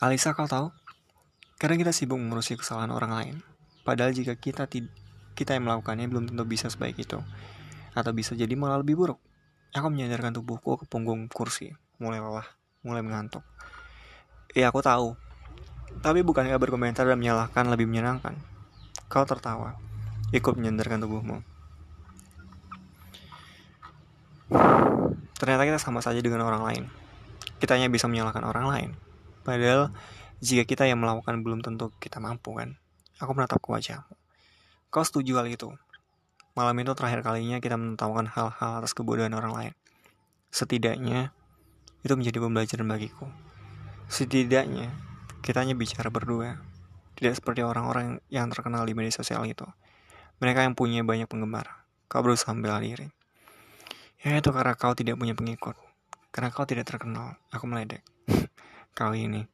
Alisa, 0.03 0.35
kau 0.35 0.51
tahu? 0.51 0.75
Kadang 1.55 1.79
kita 1.79 1.95
sibuk 1.95 2.19
mengurusi 2.19 2.59
kesalahan 2.59 2.91
orang 2.91 3.13
lain. 3.15 3.37
Padahal 3.87 4.11
jika 4.11 4.35
kita 4.35 4.67
kita 5.35 5.57
yang 5.57 5.67
melakukannya 5.67 6.07
belum 6.11 6.31
tentu 6.31 6.45
bisa 6.47 6.67
sebaik 6.69 6.99
itu. 7.01 7.19
Atau 7.97 8.15
bisa 8.15 8.37
jadi 8.39 8.53
malah 8.55 8.81
lebih 8.81 8.99
buruk. 8.99 9.21
Aku 9.71 9.87
menyandarkan 9.87 10.35
tubuhku 10.35 10.83
ke 10.83 10.85
punggung 10.91 11.31
kursi, 11.31 11.71
mulai 12.03 12.19
lelah, 12.19 12.47
mulai 12.83 13.03
mengantuk. 13.07 13.47
Ya 14.51 14.71
aku 14.71 14.83
tahu. 14.83 15.15
Tapi 16.03 16.23
bukankah 16.27 16.59
berkomentar 16.59 17.07
dan 17.07 17.19
menyalahkan 17.19 17.67
lebih 17.71 17.87
menyenangkan? 17.87 18.35
Kau 19.11 19.27
tertawa, 19.27 19.79
ikut 20.31 20.55
menyandarkan 20.59 21.03
tubuhmu. 21.03 21.43
Ternyata 25.41 25.63
kita 25.65 25.79
sama 25.81 26.05
saja 26.05 26.21
dengan 26.21 26.45
orang 26.45 26.63
lain. 26.67 26.85
Kita 27.63 27.79
hanya 27.79 27.89
bisa 27.89 28.11
menyalahkan 28.11 28.45
orang 28.45 28.67
lain. 28.69 28.91
Padahal 29.41 29.89
jika 30.45 30.69
kita 30.69 30.85
yang 30.85 31.01
melakukan 31.01 31.41
belum 31.41 31.65
tentu 31.65 31.89
kita 31.97 32.21
mampu 32.21 32.53
kan. 32.53 32.77
Aku 33.21 33.33
menatap 33.33 33.57
ke 33.61 33.69
wajahmu. 33.73 34.20
Kau 34.91 35.07
setuju 35.07 35.39
hal 35.39 35.47
itu? 35.47 35.71
Malam 36.59 36.75
itu 36.83 36.91
terakhir 36.99 37.23
kalinya 37.23 37.63
kita 37.63 37.79
menertawakan 37.79 38.27
hal-hal 38.27 38.83
atas 38.83 38.91
kebodohan 38.91 39.31
orang 39.39 39.55
lain. 39.55 39.75
Setidaknya, 40.51 41.31
itu 42.03 42.11
menjadi 42.19 42.43
pembelajaran 42.43 42.91
bagiku. 42.91 43.31
Setidaknya, 44.11 44.91
kita 45.47 45.63
hanya 45.63 45.79
bicara 45.79 46.11
berdua, 46.11 46.59
tidak 47.15 47.39
seperti 47.39 47.63
orang-orang 47.63 48.19
yang 48.35 48.51
terkenal 48.51 48.83
di 48.83 48.99
media 48.99 49.15
sosial 49.15 49.47
itu. 49.47 49.63
Mereka 50.43 50.67
yang 50.67 50.75
punya 50.75 51.07
banyak 51.07 51.31
penggemar. 51.31 51.87
Kau 52.11 52.27
berusaha 52.27 52.51
membela 52.51 52.83
diri. 52.83 53.07
Ya 54.27 54.43
itu 54.43 54.51
karena 54.51 54.75
kau 54.75 54.99
tidak 54.99 55.15
punya 55.23 55.39
pengikut. 55.39 55.79
Karena 56.35 56.51
kau 56.51 56.67
tidak 56.67 56.91
terkenal. 56.91 57.39
Aku 57.55 57.71
meledek. 57.71 58.03
Kali 58.99 59.31
ini, 59.31 59.47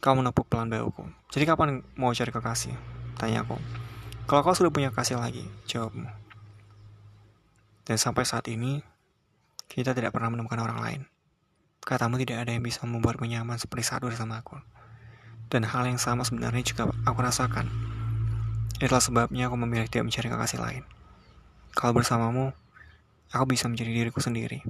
kau 0.00 0.16
menepuk 0.16 0.48
pelan 0.48 0.72
bahuku. 0.72 1.04
Jadi 1.28 1.44
kapan 1.44 1.84
mau 1.92 2.08
cari 2.16 2.32
kekasih? 2.32 2.72
Tanya 3.20 3.44
aku. 3.44 3.87
Kalau 4.28 4.44
kau 4.44 4.52
sudah 4.52 4.68
punya 4.68 4.92
kasih 4.92 5.16
lagi, 5.16 5.40
jawabmu. 5.64 6.04
Dan 7.88 7.96
sampai 7.96 8.28
saat 8.28 8.44
ini, 8.52 8.84
kita 9.72 9.96
tidak 9.96 10.12
pernah 10.12 10.28
menemukan 10.28 10.60
orang 10.60 10.84
lain. 10.84 11.00
Katamu 11.80 12.20
tidak 12.20 12.44
ada 12.44 12.52
yang 12.52 12.60
bisa 12.60 12.84
membuat 12.84 13.16
nyaman 13.24 13.56
seperti 13.56 13.88
saat 13.88 14.04
bersama 14.04 14.44
aku. 14.44 14.60
Dan 15.48 15.64
hal 15.64 15.88
yang 15.88 15.96
sama 15.96 16.28
sebenarnya 16.28 16.60
juga 16.60 16.92
aku 17.08 17.24
rasakan. 17.24 17.72
Itulah 18.84 19.00
sebabnya 19.00 19.48
aku 19.48 19.56
memilih 19.56 19.88
tidak 19.88 20.12
mencari 20.12 20.28
kekasih 20.28 20.60
lain. 20.60 20.84
Kalau 21.72 21.96
bersamamu, 21.96 22.52
aku 23.32 23.44
bisa 23.48 23.64
menjadi 23.64 23.96
diriku 23.96 24.20
sendiri. 24.20 24.60